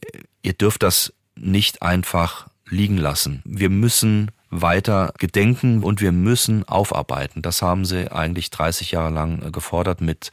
ihr 0.43 0.55
dürft 0.55 0.83
das 0.83 1.13
nicht 1.37 1.83
einfach 1.83 2.47
liegen 2.69 2.97
lassen. 2.97 3.43
Wir 3.45 3.69
müssen 3.71 4.31
weiter 4.61 5.13
gedenken 5.19 5.83
und 5.83 6.01
wir 6.01 6.13
müssen 6.13 6.67
aufarbeiten. 6.69 7.43
Das 7.43 7.61
haben 7.61 7.85
sie 7.85 8.11
eigentlich 8.11 8.51
30 8.51 8.93
Jahre 8.93 9.13
lang 9.13 9.51
gefordert 9.53 10.01
mit 10.01 10.31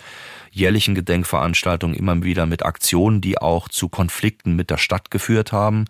jährlichen 0.52 0.96
Gedenkveranstaltungen, 0.96 1.96
immer 1.96 2.22
wieder 2.24 2.46
mit 2.46 2.64
Aktionen, 2.64 3.22
die 3.22 3.38
auch 3.38 3.70
zu 3.70 3.90
Konflikten 3.90 4.56
mit 4.56 4.70
der 4.70 4.78
Stadt 4.78 5.10
geführt 5.10 5.52
haben 5.52 5.86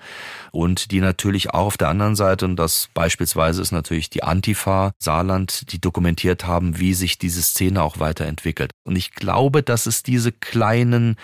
und 0.51 0.91
die 0.91 1.01
natürlich 1.01 1.49
auch 1.49 1.65
auf 1.65 1.77
der 1.77 1.89
anderen 1.89 2.15
Seite, 2.15 2.45
und 2.45 2.55
das 2.55 2.89
beispielsweise 2.93 3.61
ist 3.61 3.71
natürlich 3.71 4.09
die 4.09 4.23
Antifa 4.23 4.91
Saarland, 4.99 5.71
die 5.71 5.81
dokumentiert 5.81 6.45
haben, 6.45 6.79
wie 6.79 6.93
sich 6.93 7.17
diese 7.17 7.41
Szene 7.41 7.83
auch 7.83 7.99
weiterentwickelt. 7.99 8.71
Und 8.83 8.95
ich 8.95 9.11
glaube, 9.11 9.63
dass 9.63 9.87
es 9.87 10.03
diese 10.03 10.31
kleinen 10.31 11.17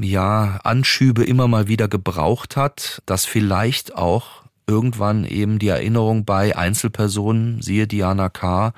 ja, 0.00 0.60
Anschübe 0.62 1.24
immer 1.24 1.48
mal 1.48 1.68
wieder 1.68 1.88
gebraucht 1.88 2.56
hat, 2.56 3.02
dass 3.06 3.24
vielleicht 3.24 3.94
auch 3.96 4.41
irgendwann 4.66 5.24
eben 5.24 5.58
die 5.58 5.68
Erinnerung 5.68 6.24
bei 6.24 6.56
Einzelpersonen, 6.56 7.60
siehe 7.62 7.86
Diana 7.86 8.28
K., 8.28 8.72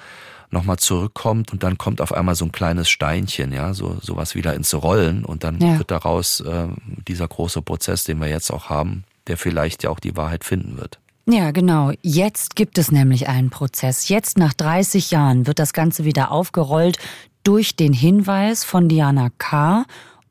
nochmal 0.51 0.79
zurückkommt 0.79 1.53
und 1.53 1.63
dann 1.63 1.77
kommt 1.77 2.01
auf 2.01 2.13
einmal 2.13 2.37
so 2.37 2.45
ein 2.45 2.53
kleines 2.53 2.89
Steinchen, 2.89 3.53
ja, 3.53 3.75
so 3.75 3.99
sowas 4.01 4.35
wieder 4.35 4.55
ins 4.55 4.73
Rollen 4.73 5.25
und 5.25 5.45
dann 5.45 5.61
ja. 5.61 5.79
wird 5.79 5.91
daraus 5.91 6.41
äh, 6.41 6.69
dieser 7.09 7.29
große 7.29 7.61
Prozess, 7.61 8.05
den 8.05 8.21
wir 8.21 8.29
jetzt 8.29 8.51
auch 8.51 8.71
haben, 8.71 9.05
der 9.27 9.37
vielleicht 9.37 9.83
ja 9.83 9.91
auch 9.91 9.99
die 9.99 10.17
Wahrheit 10.17 10.45
finden 10.45 10.79
wird. 10.79 11.01
Ja, 11.27 11.51
genau. 11.51 11.93
Jetzt 12.03 12.55
gibt 12.55 12.79
es 12.79 12.93
nämlich 12.93 13.29
einen 13.29 13.51
Prozess. 13.51 14.09
Jetzt 14.09 14.39
nach 14.39 14.53
30 14.53 15.11
Jahren 15.11 15.47
wird 15.47 15.59
das 15.59 15.73
Ganze 15.73 16.05
wieder 16.05 16.31
aufgerollt 16.31 16.99
durch 17.45 17.77
den 17.77 17.93
Hinweis 17.93 18.63
von 18.63 18.89
Diana 18.89 19.31
K. 19.39 19.85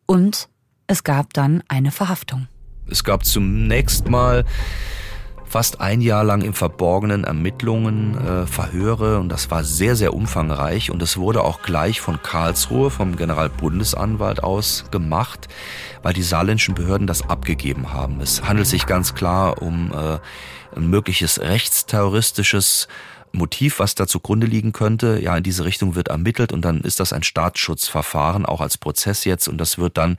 und 0.06 0.50
es 0.88 1.04
gab 1.04 1.34
dann 1.34 1.64
eine 1.68 1.92
Verhaftung. 1.92 2.48
Es 2.88 3.04
gab 3.04 3.26
zunächst 3.26 4.08
mal 4.08 4.46
fast 5.54 5.82
ein 5.82 6.02
Jahr 6.02 6.24
lang 6.24 6.42
im 6.42 6.56
Verborgenen 6.56 7.26
Ermittlungen, 7.26 8.18
äh, 8.18 8.48
Verhöre 8.48 9.20
und 9.20 9.30
das 9.30 9.52
war 9.52 9.64
sehr, 9.64 9.96
sehr 9.96 10.16
umfangreich 10.16 10.90
und 10.90 11.00
es 11.04 11.16
wurde 11.16 11.44
auch 11.44 11.62
gleich 11.62 12.02
von 12.02 12.24
Karlsruhe, 12.24 12.90
vom 12.90 13.16
Generalbundesanwalt 13.18 14.44
aus 14.44 14.86
gemacht, 14.90 15.48
weil 16.02 16.14
die 16.16 16.24
saarländischen 16.24 16.74
Behörden 16.74 17.06
das 17.06 17.30
abgegeben 17.30 17.94
haben. 17.94 18.20
Es 18.20 18.42
handelt 18.42 18.66
sich 18.66 18.88
ganz 18.88 19.14
klar 19.14 19.62
um 19.62 19.92
äh, 19.92 20.18
ein 20.76 20.90
mögliches 20.90 21.40
rechtsterroristisches 21.40 22.88
Motiv, 23.36 23.80
was 23.80 23.96
da 23.96 24.06
zugrunde 24.06 24.46
liegen 24.46 24.74
könnte. 24.74 25.20
Ja, 25.20 25.36
in 25.36 25.44
diese 25.44 25.66
Richtung 25.66 25.96
wird 25.96 26.10
ermittelt 26.10 26.54
und 26.54 26.64
dann 26.64 26.82
ist 26.82 27.00
das 27.00 27.14
ein 27.14 27.24
Staatsschutzverfahren, 27.24 28.46
auch 28.46 28.62
als 28.62 28.78
Prozess 28.78 29.26
jetzt 29.26 29.48
und 29.48 29.58
das 29.58 29.80
wird 29.80 29.98
dann 29.98 30.18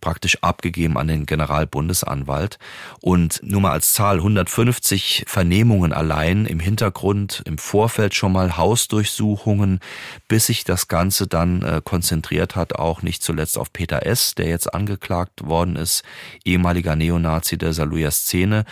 praktisch 0.00 0.38
abgegeben 0.42 0.96
an 0.96 1.08
den 1.08 1.26
Generalbundesanwalt. 1.26 2.58
Und 3.00 3.40
nur 3.42 3.62
mal 3.62 3.72
als 3.72 3.92
Zahl 3.94 4.16
150 4.16 5.24
Vernehmungen 5.26 5.92
allein 5.92 6.46
im 6.46 6.60
Hintergrund, 6.60 7.42
im 7.46 7.58
Vorfeld 7.58 8.14
schon 8.14 8.32
mal 8.32 8.56
Hausdurchsuchungen, 8.56 9.80
bis 10.28 10.46
sich 10.46 10.64
das 10.64 10.88
Ganze 10.88 11.26
dann 11.26 11.62
äh, 11.62 11.80
konzentriert 11.82 12.54
hat, 12.54 12.76
auch 12.76 13.02
nicht 13.02 13.22
zuletzt 13.24 13.58
auf 13.58 13.72
Peter 13.72 14.06
S., 14.06 14.34
der 14.34 14.46
jetzt 14.46 14.72
angeklagt 14.72 15.46
worden 15.46 15.76
ist, 15.76 16.02
ehemaliger 16.44 16.94
Neonazi 16.94 17.58
der 17.58 17.72
Saluja 17.72 18.10
Szene. 18.10 18.64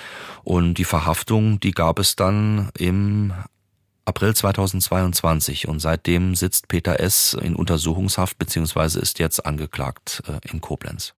Und 0.44 0.74
die 0.74 0.84
Verhaftung, 0.84 1.58
die 1.60 1.72
gab 1.72 1.98
es 1.98 2.14
dann 2.16 2.70
im 2.78 3.32
April 4.10 4.34
2022 4.34 5.68
und 5.68 5.78
seitdem 5.78 6.34
sitzt 6.34 6.66
Peter 6.66 6.98
S. 6.98 7.32
in 7.40 7.54
Untersuchungshaft 7.54 8.38
bzw. 8.38 8.98
ist 8.98 9.20
jetzt 9.20 9.46
angeklagt 9.46 10.24
äh, 10.26 10.40
in 10.50 10.60
Koblenz. 10.60 11.14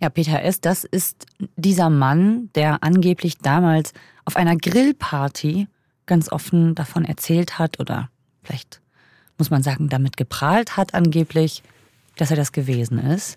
Ja, 0.00 0.08
Peter 0.08 0.42
S., 0.42 0.62
das 0.62 0.84
ist 0.84 1.26
dieser 1.56 1.90
Mann, 1.90 2.48
der 2.54 2.82
angeblich 2.82 3.36
damals 3.36 3.92
auf 4.24 4.36
einer 4.36 4.56
Grillparty 4.56 5.68
ganz 6.06 6.32
offen 6.32 6.74
davon 6.74 7.04
erzählt 7.04 7.58
hat 7.58 7.78
oder 7.78 8.08
vielleicht 8.42 8.80
muss 9.36 9.50
man 9.50 9.62
sagen, 9.62 9.90
damit 9.90 10.16
geprahlt 10.16 10.78
hat 10.78 10.94
angeblich, 10.94 11.62
dass 12.16 12.30
er 12.30 12.36
das 12.36 12.52
gewesen 12.52 12.98
ist. 12.98 13.36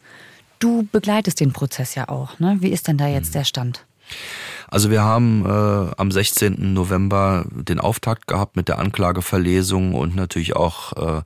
Du 0.60 0.88
begleitest 0.94 1.42
den 1.42 1.52
Prozess 1.52 1.94
ja 1.96 2.08
auch, 2.08 2.40
ne? 2.40 2.56
Wie 2.62 2.70
ist 2.70 2.88
denn 2.88 2.98
da 2.98 3.08
jetzt 3.08 3.28
hm. 3.28 3.34
der 3.34 3.44
Stand? 3.44 3.87
Also 4.70 4.92
wir 4.92 5.02
haben 5.02 5.46
äh, 5.46 5.94
am 5.98 6.12
16. 6.12 6.74
November 6.74 7.46
den 7.52 7.80
Auftakt 7.80 8.28
gehabt 8.28 8.58
mit 8.58 8.68
der 8.68 8.80
Anklageverlesung 8.80 9.96
und 9.96 10.16
natürlich 10.16 10.58
auch 10.58 10.94
äh, 10.94 11.22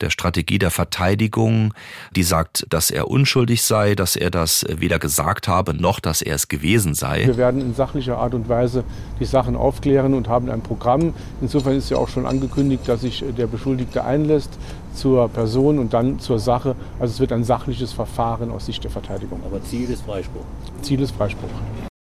der 0.00 0.08
Strategie 0.08 0.58
der 0.58 0.70
Verteidigung, 0.70 1.74
die 2.16 2.22
sagt, 2.22 2.66
dass 2.70 2.90
er 2.90 3.08
unschuldig 3.08 3.62
sei, 3.62 3.94
dass 3.94 4.16
er 4.16 4.30
das 4.30 4.64
weder 4.68 4.98
gesagt 4.98 5.48
habe, 5.48 5.74
noch 5.74 6.00
dass 6.00 6.22
er 6.22 6.36
es 6.36 6.48
gewesen 6.48 6.94
sei. 6.94 7.26
Wir 7.26 7.36
werden 7.36 7.60
in 7.60 7.74
sachlicher 7.74 8.16
Art 8.16 8.32
und 8.32 8.48
Weise 8.48 8.84
die 9.20 9.26
Sachen 9.26 9.54
aufklären 9.54 10.14
und 10.14 10.28
haben 10.28 10.48
ein 10.48 10.62
Programm. 10.62 11.12
Insofern 11.42 11.74
ist 11.74 11.90
ja 11.90 11.98
auch 11.98 12.08
schon 12.08 12.24
angekündigt, 12.24 12.88
dass 12.88 13.02
sich 13.02 13.22
der 13.36 13.48
Beschuldigte 13.48 14.04
einlässt 14.04 14.58
zur 14.94 15.28
Person 15.28 15.78
und 15.78 15.92
dann 15.92 16.20
zur 16.20 16.38
Sache. 16.38 16.74
Also 16.98 17.12
es 17.12 17.20
wird 17.20 17.32
ein 17.32 17.44
sachliches 17.44 17.92
Verfahren 17.92 18.50
aus 18.50 18.64
Sicht 18.64 18.82
der 18.82 18.90
Verteidigung. 18.90 19.42
Aber 19.44 19.62
Ziel 19.62 19.90
ist 19.90 20.02
Freispruch. 20.02 20.44
Ziel 20.80 21.02
ist 21.02 21.14
Freispruch. 21.14 21.50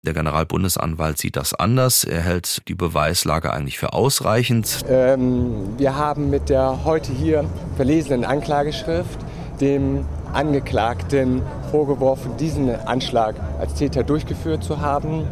Der 0.05 0.15
Generalbundesanwalt 0.15 1.17
sieht 1.17 1.37
das 1.37 1.55
anders. 1.55 2.03
Er 2.03 2.23
hält 2.23 2.67
die 2.67 2.75
Beweislage 2.75 3.53
eigentlich 3.53 3.79
für 3.79 3.93
ausreichend. 3.93 4.81
Ähm, 4.88 5.79
wir 5.79 5.97
haben 5.97 6.29
mit 6.29 6.49
der 6.49 6.85
heute 6.85 7.12
hier 7.12 7.45
verlesenen 7.77 8.25
Anklageschrift 8.25 9.21
dem 9.61 10.05
Angeklagten 10.33 11.43
vorgeworfen, 11.71 12.37
diesen 12.37 12.75
Anschlag 12.75 13.37
als 13.61 13.75
Täter 13.75 14.03
durchgeführt 14.03 14.65
zu 14.65 14.81
haben 14.81 15.25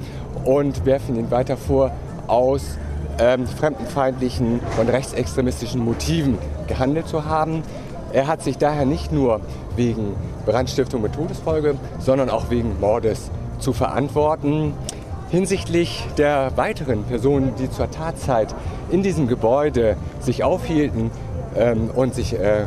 und 0.44 0.86
werfen 0.86 1.16
ihn 1.16 1.32
weiter 1.32 1.56
vor, 1.56 1.90
aus 2.28 2.78
ähm, 3.18 3.48
fremdenfeindlichen 3.48 4.60
und 4.78 4.88
rechtsextremistischen 4.88 5.80
Motiven 5.80 6.38
gehandelt 6.68 7.08
zu 7.08 7.24
haben. 7.24 7.64
Er 8.12 8.28
hat 8.28 8.44
sich 8.44 8.56
daher 8.56 8.86
nicht 8.86 9.10
nur 9.10 9.40
wegen 9.74 10.14
Brandstiftung 10.46 11.02
mit 11.02 11.12
Todesfolge, 11.12 11.74
sondern 11.98 12.30
auch 12.30 12.50
wegen 12.50 12.78
Mordes 12.78 13.32
zu 13.60 13.72
verantworten. 13.72 14.72
Hinsichtlich 15.30 16.04
der 16.18 16.56
weiteren 16.56 17.04
Personen, 17.04 17.54
die 17.56 17.70
zur 17.70 17.90
Tatzeit 17.90 18.54
in 18.90 19.02
diesem 19.02 19.28
Gebäude 19.28 19.96
sich 20.18 20.42
aufhielten 20.42 21.10
ähm, 21.56 21.90
und 21.94 22.14
sich 22.14 22.34
äh, 22.34 22.64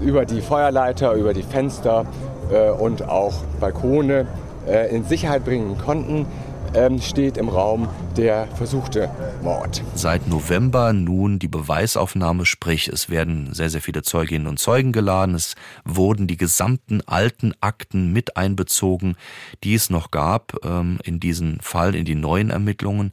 über 0.00 0.24
die 0.24 0.40
Feuerleiter, 0.40 1.12
über 1.12 1.34
die 1.34 1.42
Fenster 1.42 2.06
äh, 2.50 2.70
und 2.70 3.08
auch 3.08 3.34
Balkone 3.60 4.26
äh, 4.66 4.94
in 4.94 5.04
Sicherheit 5.04 5.44
bringen 5.44 5.76
konnten, 5.78 6.26
ähm, 6.74 7.00
steht 7.00 7.36
im 7.36 7.48
Raum 7.48 7.88
der 8.16 8.46
versuchte 8.54 9.10
Mord. 9.42 9.82
Seit 9.94 10.28
November 10.28 10.92
nun 10.92 11.38
die 11.38 11.48
Beweisaufnahme, 11.48 12.46
sprich 12.46 12.88
es 12.88 13.10
werden 13.10 13.52
sehr, 13.54 13.70
sehr 13.70 13.80
viele 13.80 14.02
Zeuginnen 14.02 14.46
und 14.46 14.58
Zeugen 14.58 14.92
geladen. 14.92 15.34
Es 15.34 15.54
wurden 15.84 16.26
die 16.26 16.36
gesamten 16.36 17.00
alten 17.06 17.54
Akten 17.60 18.12
mit 18.12 18.36
einbezogen, 18.36 19.16
die 19.64 19.74
es 19.74 19.90
noch 19.90 20.10
gab 20.10 20.54
ähm, 20.64 20.98
in 21.04 21.20
diesen 21.20 21.60
Fall, 21.60 21.94
in 21.94 22.04
die 22.04 22.14
neuen 22.14 22.50
Ermittlungen. 22.50 23.12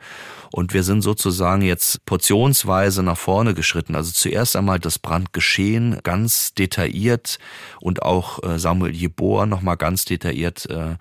Und 0.51 0.73
wir 0.73 0.83
sind 0.83 1.01
sozusagen 1.01 1.61
jetzt 1.61 2.05
portionsweise 2.05 3.03
nach 3.03 3.17
vorne 3.17 3.53
geschritten. 3.53 3.95
Also 3.95 4.11
zuerst 4.11 4.55
einmal 4.55 4.79
das 4.79 4.99
Brandgeschehen 4.99 5.99
ganz 6.03 6.53
detailliert 6.53 7.39
und 7.79 8.01
auch 8.01 8.43
äh, 8.43 8.57
Samuel 8.57 8.95
Jeboer 8.95 9.45
nochmal 9.45 9.77
ganz 9.77 10.05
detailliert, 10.05 10.69
äh, 10.69 10.95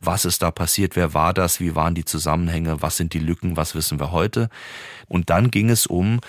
was 0.00 0.24
ist 0.24 0.42
da 0.42 0.50
passiert, 0.50 0.96
wer 0.96 1.14
war 1.14 1.34
das, 1.34 1.60
wie 1.60 1.74
waren 1.74 1.94
die 1.94 1.97
Zusammenhänge, 2.04 2.82
was 2.82 2.96
sind 2.96 3.14
die 3.14 3.18
Lücken, 3.18 3.56
was 3.56 3.74
wissen 3.74 4.00
wir 4.00 4.12
heute. 4.12 4.48
Und 5.08 5.30
dann 5.30 5.50
ging 5.50 5.70
es 5.70 5.86
um 5.86 6.20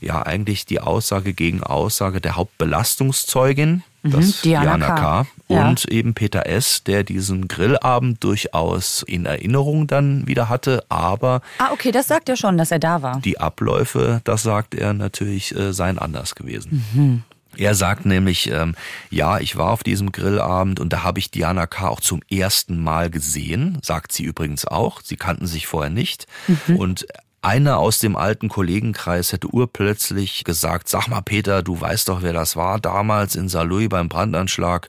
ja 0.00 0.22
eigentlich 0.22 0.66
die 0.66 0.80
Aussage 0.80 1.32
gegen 1.32 1.62
Aussage 1.62 2.20
der 2.20 2.36
Hauptbelastungszeugin, 2.36 3.82
mhm, 4.02 4.10
das 4.10 4.42
Diana, 4.42 4.76
Diana 4.76 4.86
K. 4.86 4.96
K. 4.96 5.26
und 5.48 5.84
ja. 5.84 5.90
eben 5.90 6.14
Peter 6.14 6.46
S., 6.46 6.84
der 6.84 7.02
diesen 7.02 7.48
Grillabend 7.48 8.22
durchaus 8.22 9.02
in 9.02 9.26
Erinnerung 9.26 9.86
dann 9.86 10.26
wieder 10.26 10.48
hatte, 10.48 10.84
aber 10.88 11.40
Ah, 11.58 11.70
okay, 11.72 11.92
das 11.92 12.08
sagt 12.08 12.28
er 12.28 12.36
schon, 12.36 12.58
dass 12.58 12.70
er 12.70 12.78
da 12.78 13.02
war. 13.02 13.20
Die 13.20 13.40
Abläufe, 13.40 14.20
das 14.24 14.42
sagt 14.42 14.74
er 14.74 14.92
natürlich, 14.92 15.56
äh, 15.56 15.72
seien 15.72 15.98
anders 15.98 16.34
gewesen. 16.34 16.84
Mhm. 16.94 17.22
Er 17.56 17.74
sagt 17.74 18.06
nämlich, 18.06 18.50
ähm, 18.50 18.74
ja, 19.10 19.38
ich 19.38 19.56
war 19.56 19.70
auf 19.70 19.82
diesem 19.82 20.12
Grillabend 20.12 20.80
und 20.80 20.92
da 20.92 21.02
habe 21.02 21.18
ich 21.18 21.30
Diana 21.30 21.66
K. 21.66 21.88
auch 21.88 22.00
zum 22.00 22.20
ersten 22.30 22.82
Mal 22.82 23.10
gesehen, 23.10 23.78
sagt 23.82 24.12
sie 24.12 24.24
übrigens 24.24 24.66
auch. 24.66 25.00
Sie 25.02 25.16
kannten 25.16 25.46
sich 25.46 25.66
vorher 25.66 25.90
nicht. 25.90 26.26
Mhm. 26.46 26.76
Und 26.76 27.06
einer 27.42 27.78
aus 27.78 27.98
dem 27.98 28.16
alten 28.16 28.48
Kollegenkreis 28.48 29.32
hätte 29.32 29.48
urplötzlich 29.48 30.44
gesagt, 30.44 30.88
sag 30.88 31.06
mal 31.08 31.20
Peter, 31.20 31.62
du 31.62 31.80
weißt 31.80 32.08
doch, 32.08 32.22
wer 32.22 32.32
das 32.32 32.56
war 32.56 32.80
damals 32.80 33.36
in 33.36 33.48
Saarlouis 33.48 33.88
beim 33.88 34.08
Brandanschlag. 34.08 34.88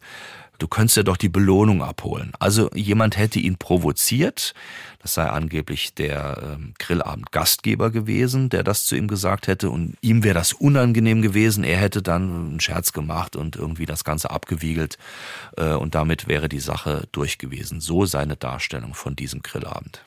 Du 0.58 0.67
könntest 0.67 0.98
ja 0.98 1.04
doch 1.04 1.17
die 1.17 1.30
Belohnung 1.30 1.84
abholen. 1.84 2.32
Also 2.39 2.70
jemand 2.74 3.17
hätte 3.17 3.39
ihn 3.39 3.58
provoziert. 3.58 4.54
Das 5.00 5.13
sei 5.13 5.30
angeblich 5.30 5.93
der 5.93 6.41
ähm, 6.43 6.74
Grillabend 6.80 7.32
Gastgeber 7.32 7.91
gewesen, 7.91 8.50
der 8.50 8.63
das 8.63 8.86
zu 8.86 8.96
ihm 8.96 9.08
gesagt 9.08 9.48
hätte. 9.48 9.70
Und 9.70 9.96
ihm 10.02 10.24
wäre 10.24 10.34
das 10.34 10.54
unangenehm 10.54 11.22
gewesen. 11.22 11.63
Er 11.63 11.78
hätte 11.78 12.02
dann 12.02 12.24
einen 12.24 12.60
Scherz 12.60 12.93
gemacht 12.93 13.36
und 13.36 13.56
irgendwie 13.56 13.86
das 13.86 14.04
Ganze 14.04 14.32
abgewiegelt. 14.32 14.98
Äh, 15.56 15.74
und 15.74 15.96
damit 15.96 16.28
wäre 16.28 16.50
die 16.50 16.60
Sache 16.60 17.08
durch 17.12 17.38
gewesen. 17.38 17.80
So 17.80 18.06
seine 18.06 18.36
Darstellung 18.36 18.93
von 18.93 19.15
diesem 19.15 19.43
Grillabend 19.43 20.04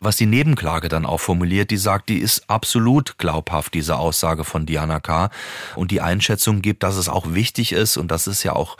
was 0.00 0.16
die 0.16 0.26
Nebenklage 0.26 0.88
dann 0.88 1.06
auch 1.06 1.18
formuliert, 1.18 1.70
die 1.70 1.76
sagt, 1.76 2.08
die 2.08 2.18
ist 2.18 2.48
absolut 2.48 3.18
glaubhaft, 3.18 3.74
diese 3.74 3.96
Aussage 3.96 4.44
von 4.44 4.64
Diana 4.64 5.00
K. 5.00 5.30
Und 5.74 5.90
die 5.90 6.00
Einschätzung 6.00 6.62
gibt, 6.62 6.82
dass 6.82 6.96
es 6.96 7.08
auch 7.08 7.34
wichtig 7.34 7.72
ist, 7.72 7.96
und 7.96 8.10
das 8.10 8.26
ist 8.26 8.42
ja 8.44 8.52
auch 8.52 8.76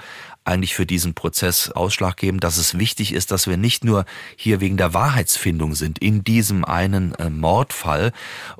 eigentlich 0.48 0.74
für 0.74 0.86
diesen 0.86 1.14
Prozess 1.14 1.70
ausschlaggebend, 1.70 2.42
dass 2.42 2.56
es 2.56 2.78
wichtig 2.78 3.12
ist, 3.12 3.30
dass 3.30 3.46
wir 3.46 3.56
nicht 3.56 3.84
nur 3.84 4.06
hier 4.34 4.60
wegen 4.60 4.76
der 4.76 4.94
Wahrheitsfindung 4.94 5.74
sind, 5.74 5.98
in 5.98 6.24
diesem 6.24 6.64
einen 6.64 7.14
äh, 7.14 7.30
Mordfall 7.30 8.12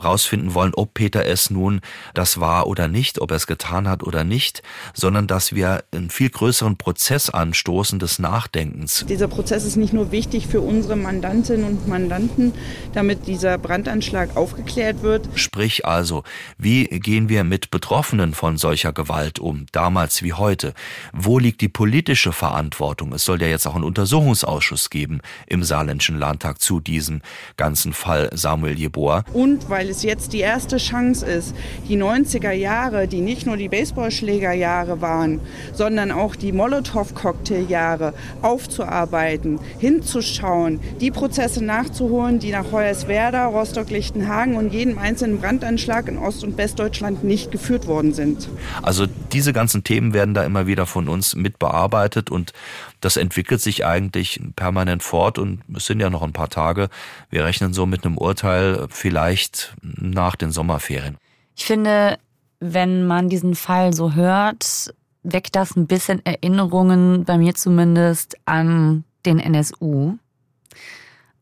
rausfinden 0.03 0.55
wollen, 0.55 0.74
ob 0.74 0.94
Peter 0.94 1.24
S. 1.24 1.51
nun 1.51 1.81
das 2.14 2.40
war 2.40 2.66
oder 2.66 2.88
nicht, 2.88 3.20
ob 3.20 3.31
er 3.31 3.37
es 3.38 3.46
getan 3.46 3.88
hat 3.88 4.03
oder 4.03 4.22
nicht, 4.22 4.62
sondern 4.94 5.27
dass 5.27 5.55
wir 5.55 5.83
einen 5.92 6.11
viel 6.11 6.29
größeren 6.31 6.77
Prozess 6.77 7.31
anstoßen 7.31 7.98
des 7.98 8.18
Nachdenkens. 8.18 9.07
Dieser 9.09 9.29
Prozess 9.29 9.64
ist 9.64 9.77
nicht 9.77 9.92
nur 9.92 10.12
wichtig 10.12 10.46
für 10.46 10.61
unsere 10.61 10.96
Mandantinnen 10.96 11.64
und 11.64 11.88
Mandanten, 11.88 12.53
damit 12.92 13.27
dieser 13.27 13.57
Brandanschlag 13.57 14.37
aufgeklärt 14.37 15.03
wird. 15.03 15.29
Sprich 15.35 15.87
also, 15.87 16.22
wie 16.59 16.85
gehen 16.85 17.29
wir 17.29 17.44
mit 17.44 17.70
Betroffenen 17.70 18.35
von 18.35 18.59
solcher 18.59 18.92
Gewalt 18.92 19.38
um, 19.38 19.66
damals 19.72 20.22
wie 20.22 20.35
heute? 20.35 20.74
Wo 21.12 21.38
liegt 21.38 21.62
die 21.62 21.68
politische 21.79 22.33
Verantwortung? 22.33 23.12
Es 23.12 23.25
soll 23.25 23.41
ja 23.41 23.47
jetzt 23.47 23.64
auch 23.64 23.77
einen 23.77 23.85
Untersuchungsausschuss 23.85 24.91
geben 24.91 25.21
im 25.47 25.62
Saarländischen 25.62 26.19
Landtag 26.19 26.61
zu 26.61 26.81
diesem 26.81 27.21
ganzen 27.57 27.93
Fall 27.93 28.31
Samuel 28.35 28.77
Jeboa. 28.77 29.23
Und 29.33 29.71
weil 29.71 29.88
es 29.88 30.03
jetzt 30.03 30.33
die 30.33 30.41
erste 30.41 30.79
Chance 30.79 31.25
ist, 31.25 31.55
die 31.88 31.97
90er 31.97 32.51
Jahre, 32.51 33.07
die 33.07 33.21
nicht 33.21 33.47
nur 33.47 33.57
die 33.57 33.69
Baseballschlägerjahre 33.69 35.01
waren, 35.01 35.38
sondern 35.73 36.11
auch 36.11 36.35
die 36.35 36.51
Molotow-Cocktailjahre 36.51 38.12
aufzuarbeiten, 38.43 39.61
hinzuschauen, 39.79 40.81
die 41.01 41.12
Prozesse 41.12 41.64
nachzuholen, 41.64 42.41
die 42.41 42.51
nach 42.51 42.73
Hoyerswerda, 42.73 43.47
Rostock-Lichtenhagen 43.47 44.57
und 44.57 44.73
jedem 44.73 44.99
einzelnen 44.99 45.41
Brandanschlag 45.41 46.09
in 46.09 46.19
Ost- 46.19 46.43
und 46.43 46.59
Westdeutschland 46.59 47.23
nicht 47.23 47.53
geführt 47.53 47.87
worden 47.87 48.14
sind. 48.14 48.49
Also 48.83 49.07
diese 49.31 49.53
ganzen 49.53 49.85
Themen 49.85 50.12
werden 50.12 50.35
da 50.35 50.43
immer 50.43 50.67
wieder 50.67 50.85
von 50.85 51.09
uns 51.09 51.37
mitbearbeitet 51.69 52.31
und 52.31 52.53
das 53.01 53.17
entwickelt 53.17 53.61
sich 53.61 53.85
eigentlich 53.85 54.41
permanent 54.57 55.03
fort 55.03 55.39
und 55.39 55.61
es 55.75 55.87
sind 55.87 56.01
ja 56.01 56.11
noch 56.11 56.23
ein 56.23 56.33
paar 56.33 56.49
Tage. 56.49 56.89
Wir 57.31 57.45
rechnen 57.45 57.73
so 57.73 57.87
mit 57.87 58.05
einem 58.05 58.19
Urteil 58.19 58.87
vielleicht 58.91 59.75
nach 59.83 60.37
den 60.37 60.51
Sommerferien. 60.51 61.17
Ich 61.57 61.65
finde, 61.65 62.19
wenn 62.61 63.07
man 63.07 63.29
diesen 63.29 63.55
Fall 63.55 63.93
so 63.93 64.15
hört, 64.15 64.95
weckt 65.23 65.57
das 65.57 65.77
ein 65.77 65.87
bisschen 65.87 66.25
Erinnerungen, 66.25 67.25
bei 67.25 67.39
mir 67.39 67.55
zumindest, 67.55 68.37
an 68.47 69.05
den 69.27 69.39
NSU. 69.39 70.17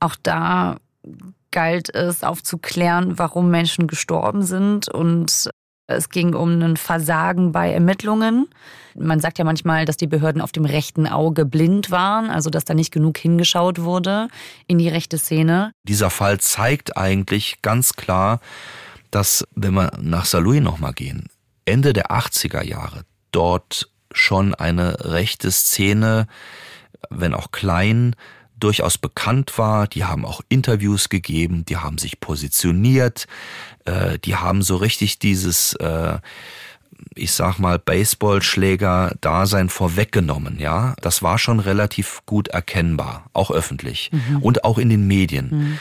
Auch 0.00 0.16
da 0.22 0.76
galt 1.52 1.94
es 1.94 2.22
aufzuklären, 2.22 3.18
warum 3.18 3.50
Menschen 3.50 3.86
gestorben 3.86 4.42
sind 4.42 4.88
und 4.88 5.48
es 5.86 6.08
ging 6.08 6.34
um 6.34 6.60
ein 6.60 6.76
Versagen 6.76 7.52
bei 7.52 7.72
Ermittlungen. 7.72 8.48
Man 8.98 9.20
sagt 9.20 9.38
ja 9.38 9.44
manchmal, 9.44 9.84
dass 9.84 9.96
die 9.96 10.06
Behörden 10.06 10.40
auf 10.40 10.52
dem 10.52 10.64
rechten 10.64 11.06
Auge 11.06 11.44
blind 11.44 11.90
waren, 11.90 12.30
also 12.30 12.50
dass 12.50 12.64
da 12.64 12.74
nicht 12.74 12.92
genug 12.92 13.18
hingeschaut 13.18 13.82
wurde 13.82 14.28
in 14.66 14.78
die 14.78 14.88
rechte 14.88 15.18
Szene. 15.18 15.72
Dieser 15.84 16.10
Fall 16.10 16.40
zeigt 16.40 16.96
eigentlich 16.96 17.62
ganz 17.62 17.94
klar, 17.94 18.40
dass, 19.10 19.46
wenn 19.54 19.74
wir 19.74 19.92
nach 20.00 20.24
Saarlouis 20.24 20.60
nochmal 20.60 20.92
gehen, 20.92 21.28
Ende 21.64 21.92
der 21.92 22.10
80er 22.10 22.62
Jahre 22.62 23.02
dort 23.30 23.90
schon 24.12 24.54
eine 24.54 24.96
rechte 25.04 25.50
Szene, 25.50 26.26
wenn 27.10 27.34
auch 27.34 27.50
klein, 27.52 28.16
durchaus 28.58 28.98
bekannt 28.98 29.58
war. 29.58 29.86
Die 29.86 30.04
haben 30.04 30.24
auch 30.24 30.40
Interviews 30.48 31.08
gegeben, 31.08 31.64
die 31.64 31.76
haben 31.76 31.98
sich 31.98 32.20
positioniert, 32.20 33.26
äh, 33.84 34.18
die 34.18 34.36
haben 34.36 34.62
so 34.62 34.76
richtig 34.76 35.18
dieses, 35.18 35.74
äh, 35.74 36.18
ich 37.14 37.32
sag 37.32 37.58
mal, 37.58 37.78
Baseballschläger-Dasein 37.78 39.68
vorweggenommen, 39.68 40.58
ja. 40.58 40.94
Das 41.00 41.22
war 41.22 41.38
schon 41.38 41.60
relativ 41.60 42.22
gut 42.26 42.48
erkennbar, 42.48 43.28
auch 43.32 43.50
öffentlich 43.50 44.10
mhm. 44.12 44.42
und 44.42 44.64
auch 44.64 44.78
in 44.78 44.88
den 44.88 45.06
Medien. 45.06 45.48
Mhm. 45.50 45.78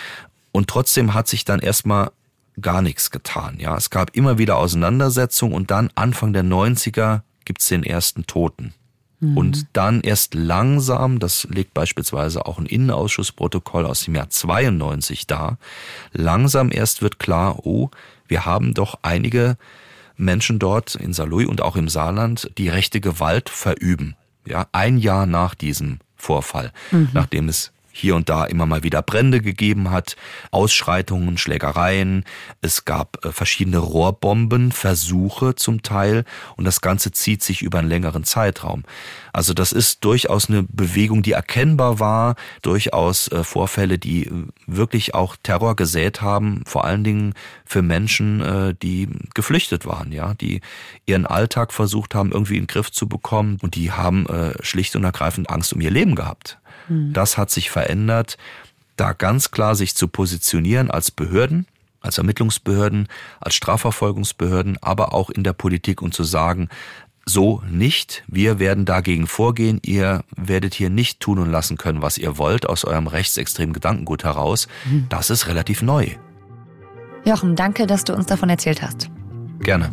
Und 0.52 0.70
trotzdem 0.70 1.14
hat 1.14 1.28
sich 1.28 1.46
dann 1.46 1.60
erstmal 1.60 2.12
gar 2.60 2.82
nichts 2.82 3.12
getan, 3.12 3.58
ja. 3.60 3.76
Es 3.78 3.90
gab 3.90 4.16
immer 4.16 4.38
wieder 4.38 4.58
Auseinandersetzungen 4.58 5.54
und 5.54 5.72
dann 5.72 5.90
Anfang 5.96 6.34
der 6.34 6.44
90er 6.44 7.22
gibt's 7.46 7.68
den 7.68 7.84
ersten 7.84 8.26
Toten. 8.26 8.74
Mhm. 9.32 9.38
Und 9.38 9.68
dann 9.74 10.02
erst 10.02 10.34
langsam, 10.34 11.20
das 11.20 11.48
legt 11.50 11.74
beispielsweise 11.74 12.46
auch 12.46 12.58
ein 12.58 12.66
Innenausschussprotokoll 12.66 13.86
aus 13.86 14.06
dem 14.06 14.16
Jahr 14.16 14.30
92 14.30 15.28
dar, 15.28 15.58
langsam 16.12 16.72
erst 16.72 17.02
wird 17.02 17.20
klar, 17.20 17.66
oh, 17.66 17.90
wir 18.28 18.46
haben 18.46 18.74
doch 18.74 19.00
einige 19.02 19.58
Menschen 20.18 20.60
dort 20.60 20.96
in 20.96 21.14
Saarlouis 21.14 21.48
und 21.48 21.62
auch 21.62 21.76
im 21.76 21.90
Saarland, 21.90 22.50
die 22.58 22.70
rechte 22.70 23.02
Gewalt 23.02 23.50
verüben. 23.50 24.16
Ja, 24.46 24.68
ein 24.72 24.98
Jahr 24.98 25.26
nach 25.26 25.56
diesem 25.56 26.00
Vorfall, 26.16 26.72
mhm. 26.92 27.10
nachdem 27.14 27.50
es 27.50 27.72
hier 27.96 28.16
und 28.16 28.28
da 28.28 28.44
immer 28.44 28.66
mal 28.66 28.84
wieder 28.84 29.02
Brände 29.02 29.40
gegeben 29.40 29.90
hat, 29.90 30.18
Ausschreitungen, 30.52 31.38
Schlägereien, 31.38 32.26
es 32.62 32.84
gab 32.84 33.24
äh, 33.24 33.32
verschiedene 33.32 33.78
Rohrbombenversuche 33.78 35.56
zum 35.56 35.82
Teil 35.82 36.26
und 36.58 36.66
das 36.66 36.82
Ganze 36.82 37.14
zieht 37.14 37.42
sich 37.42 37.62
über 37.62 37.80
einen 37.80 37.88
längeren 37.88 38.26
Zeitraum. 38.26 38.84
Also 39.32 39.54
das 39.54 39.72
ist 39.72 40.04
durchaus 40.04 40.50
eine 40.50 40.64
Bewegung, 40.64 41.24
die 41.24 41.32
erkennbar 41.32 42.00
war, 42.00 42.36
durchaus 42.62 43.30
äh, 43.30 43.46
Vorfälle, 43.46 43.98
die 43.98 44.26
äh, 44.26 44.32
wirklich 44.68 45.16
auch 45.16 45.38
Terror 45.42 45.78
gesät 45.78 46.22
haben, 46.22 46.64
vor 46.66 46.84
allen 46.84 47.06
Dingen 47.06 47.34
für 47.64 47.82
Menschen, 47.82 48.76
die 48.82 49.08
geflüchtet 49.34 49.86
waren, 49.86 50.12
ja, 50.12 50.34
die 50.36 50.62
ihren 51.06 51.26
Alltag 51.26 51.74
versucht 51.74 52.14
haben, 52.14 52.32
irgendwie 52.32 52.58
in 52.58 52.64
den 52.64 52.68
Griff 52.68 52.92
zu 52.92 53.08
bekommen 53.08 53.58
und 53.62 53.76
die 53.76 53.92
haben 53.92 54.28
schlicht 54.62 54.96
und 54.96 55.04
ergreifend 55.04 55.50
Angst 55.50 55.74
um 55.74 55.82
ihr 55.82 55.90
Leben 55.90 56.16
gehabt. 56.16 56.60
Hm. 56.88 57.14
Das 57.14 57.38
hat 57.38 57.52
sich 57.52 57.70
verändert, 57.70 58.38
da 58.96 59.14
ganz 59.14 59.52
klar 59.52 59.76
sich 59.76 59.96
zu 59.96 60.08
positionieren 60.08 60.90
als 60.90 61.12
Behörden, 61.12 61.68
als 62.02 62.18
Ermittlungsbehörden, 62.18 63.08
als 63.40 63.56
Strafverfolgungsbehörden, 63.56 64.78
aber 64.82 65.14
auch 65.14 65.30
in 65.30 65.44
der 65.44 65.54
Politik 65.54 66.02
und 66.02 66.14
zu 66.14 66.24
sagen, 66.24 66.70
so 67.26 67.62
nicht. 67.70 68.24
Wir 68.28 68.60
werden 68.60 68.86
dagegen 68.86 69.26
vorgehen. 69.26 69.80
Ihr 69.84 70.24
werdet 70.36 70.76
hier 70.76 70.92
nicht 70.92 71.20
tun 71.20 71.40
und 71.40 71.52
lassen 71.52 71.78
können, 71.78 72.04
was 72.04 72.20
ihr 72.20 72.38
wollt, 72.38 72.70
aus 72.70 72.86
eurem 72.86 73.08
rechtsextremen 73.08 73.74
Gedankengut 73.74 74.24
heraus. 74.24 74.68
Hm. 74.84 75.08
Das 75.10 75.30
ist 75.30 75.48
relativ 75.48 75.82
neu. 75.82 76.12
Jochen, 77.26 77.56
danke, 77.56 77.88
dass 77.88 78.04
du 78.04 78.14
uns 78.14 78.28
davon 78.28 78.50
erzählt 78.50 78.84
hast. 78.84 79.10
Gerne. 79.60 79.92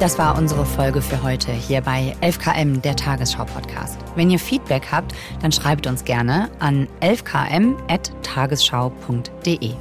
Das 0.00 0.16
war 0.16 0.38
unsere 0.38 0.64
Folge 0.64 1.02
für 1.02 1.24
heute 1.24 1.50
hier 1.50 1.80
bei 1.80 2.14
11KM, 2.22 2.80
der 2.82 2.94
Tagesschau-Podcast. 2.94 3.98
Wenn 4.14 4.30
ihr 4.30 4.38
Feedback 4.38 4.92
habt, 4.92 5.12
dann 5.42 5.50
schreibt 5.50 5.88
uns 5.88 6.04
gerne 6.04 6.48
an 6.60 6.86
11km.tagesschau.de. 7.00 9.72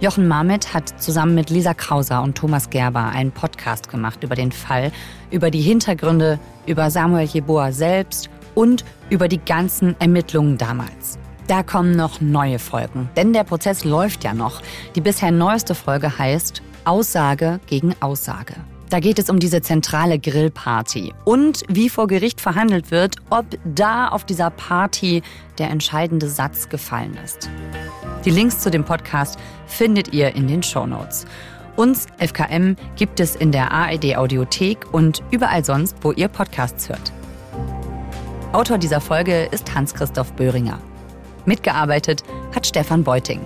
Jochen 0.00 0.28
Marmit 0.28 0.74
hat 0.74 1.00
zusammen 1.00 1.34
mit 1.34 1.48
Lisa 1.48 1.72
Krauser 1.72 2.22
und 2.22 2.36
Thomas 2.36 2.68
Gerber 2.68 3.06
einen 3.06 3.32
Podcast 3.32 3.88
gemacht 3.88 4.22
über 4.22 4.34
den 4.34 4.52
Fall, 4.52 4.92
über 5.30 5.50
die 5.50 5.62
Hintergründe, 5.62 6.38
über 6.66 6.90
Samuel 6.90 7.24
Jeboa 7.24 7.72
selbst 7.72 8.28
und 8.54 8.84
über 9.08 9.28
die 9.28 9.42
ganzen 9.42 9.98
Ermittlungen 9.98 10.58
damals. 10.58 11.18
Da 11.46 11.62
kommen 11.62 11.96
noch 11.96 12.20
neue 12.20 12.58
Folgen, 12.58 13.08
denn 13.16 13.32
der 13.32 13.44
Prozess 13.44 13.84
läuft 13.84 14.24
ja 14.24 14.34
noch. 14.34 14.60
Die 14.94 15.00
bisher 15.00 15.30
neueste 15.30 15.74
Folge 15.74 16.18
heißt 16.18 16.60
Aussage 16.84 17.60
gegen 17.66 17.94
Aussage. 18.00 18.56
Da 18.90 19.00
geht 19.00 19.18
es 19.18 19.28
um 19.28 19.38
diese 19.38 19.60
zentrale 19.60 20.18
Grillparty 20.18 21.12
und 21.24 21.62
wie 21.68 21.90
vor 21.90 22.06
Gericht 22.06 22.40
verhandelt 22.40 22.90
wird, 22.90 23.16
ob 23.28 23.44
da 23.64 24.08
auf 24.08 24.24
dieser 24.24 24.48
Party 24.48 25.22
der 25.58 25.70
entscheidende 25.70 26.28
Satz 26.28 26.70
gefallen 26.70 27.18
ist. 27.22 27.50
Die 28.24 28.30
Links 28.30 28.60
zu 28.60 28.70
dem 28.70 28.84
Podcast 28.84 29.38
findet 29.66 30.14
ihr 30.14 30.34
in 30.34 30.48
den 30.48 30.62
Show 30.62 30.86
Notes. 30.86 31.26
Uns, 31.76 32.06
FKM, 32.18 32.76
gibt 32.96 33.20
es 33.20 33.36
in 33.36 33.52
der 33.52 33.70
ARD 33.70 34.16
Audiothek 34.16 34.92
und 34.92 35.22
überall 35.30 35.64
sonst, 35.64 35.96
wo 36.00 36.12
ihr 36.12 36.28
Podcasts 36.28 36.88
hört. 36.88 37.12
Autor 38.52 38.78
dieser 38.78 39.02
Folge 39.02 39.44
ist 39.50 39.72
Hans-Christoph 39.74 40.32
Böhringer. 40.32 40.80
Mitgearbeitet 41.44 42.24
hat 42.54 42.66
Stefan 42.66 43.04
Beuting. 43.04 43.40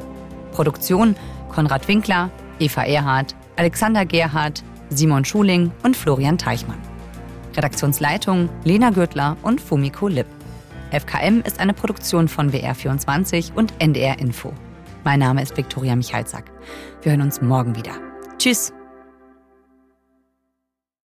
Produktion 0.53 1.17
Konrad 1.51 1.87
Winkler, 1.89 2.31
Eva 2.61 2.85
Erhardt, 2.85 3.35
Alexander 3.57 4.07
Gerhardt, 4.07 4.63
Simon 4.97 5.25
Schuling 5.25 5.71
und 5.83 5.97
Florian 5.97 6.39
Teichmann. 6.39 6.79
Redaktionsleitung 7.57 8.49
Lena 8.65 8.91
Gürtler 8.91 9.37
und 9.43 9.61
Fumiko 9.61 10.09
Lipp. 10.09 10.27
FKM 10.91 11.41
ist 11.45 11.59
eine 11.61 11.75
Produktion 11.75 12.29
von 12.29 12.53
WR24 12.53 13.55
und 13.55 13.73
NDR 13.79 14.19
Info. 14.19 14.53
Mein 15.05 15.21
Name 15.21 15.43
ist 15.43 15.57
Viktoria 15.57 15.97
Michalzack. 15.97 16.45
Wir 17.03 17.13
hören 17.13 17.23
uns 17.23 17.41
morgen 17.41 17.75
wieder. 17.77 17.93
Tschüss. 18.39 18.73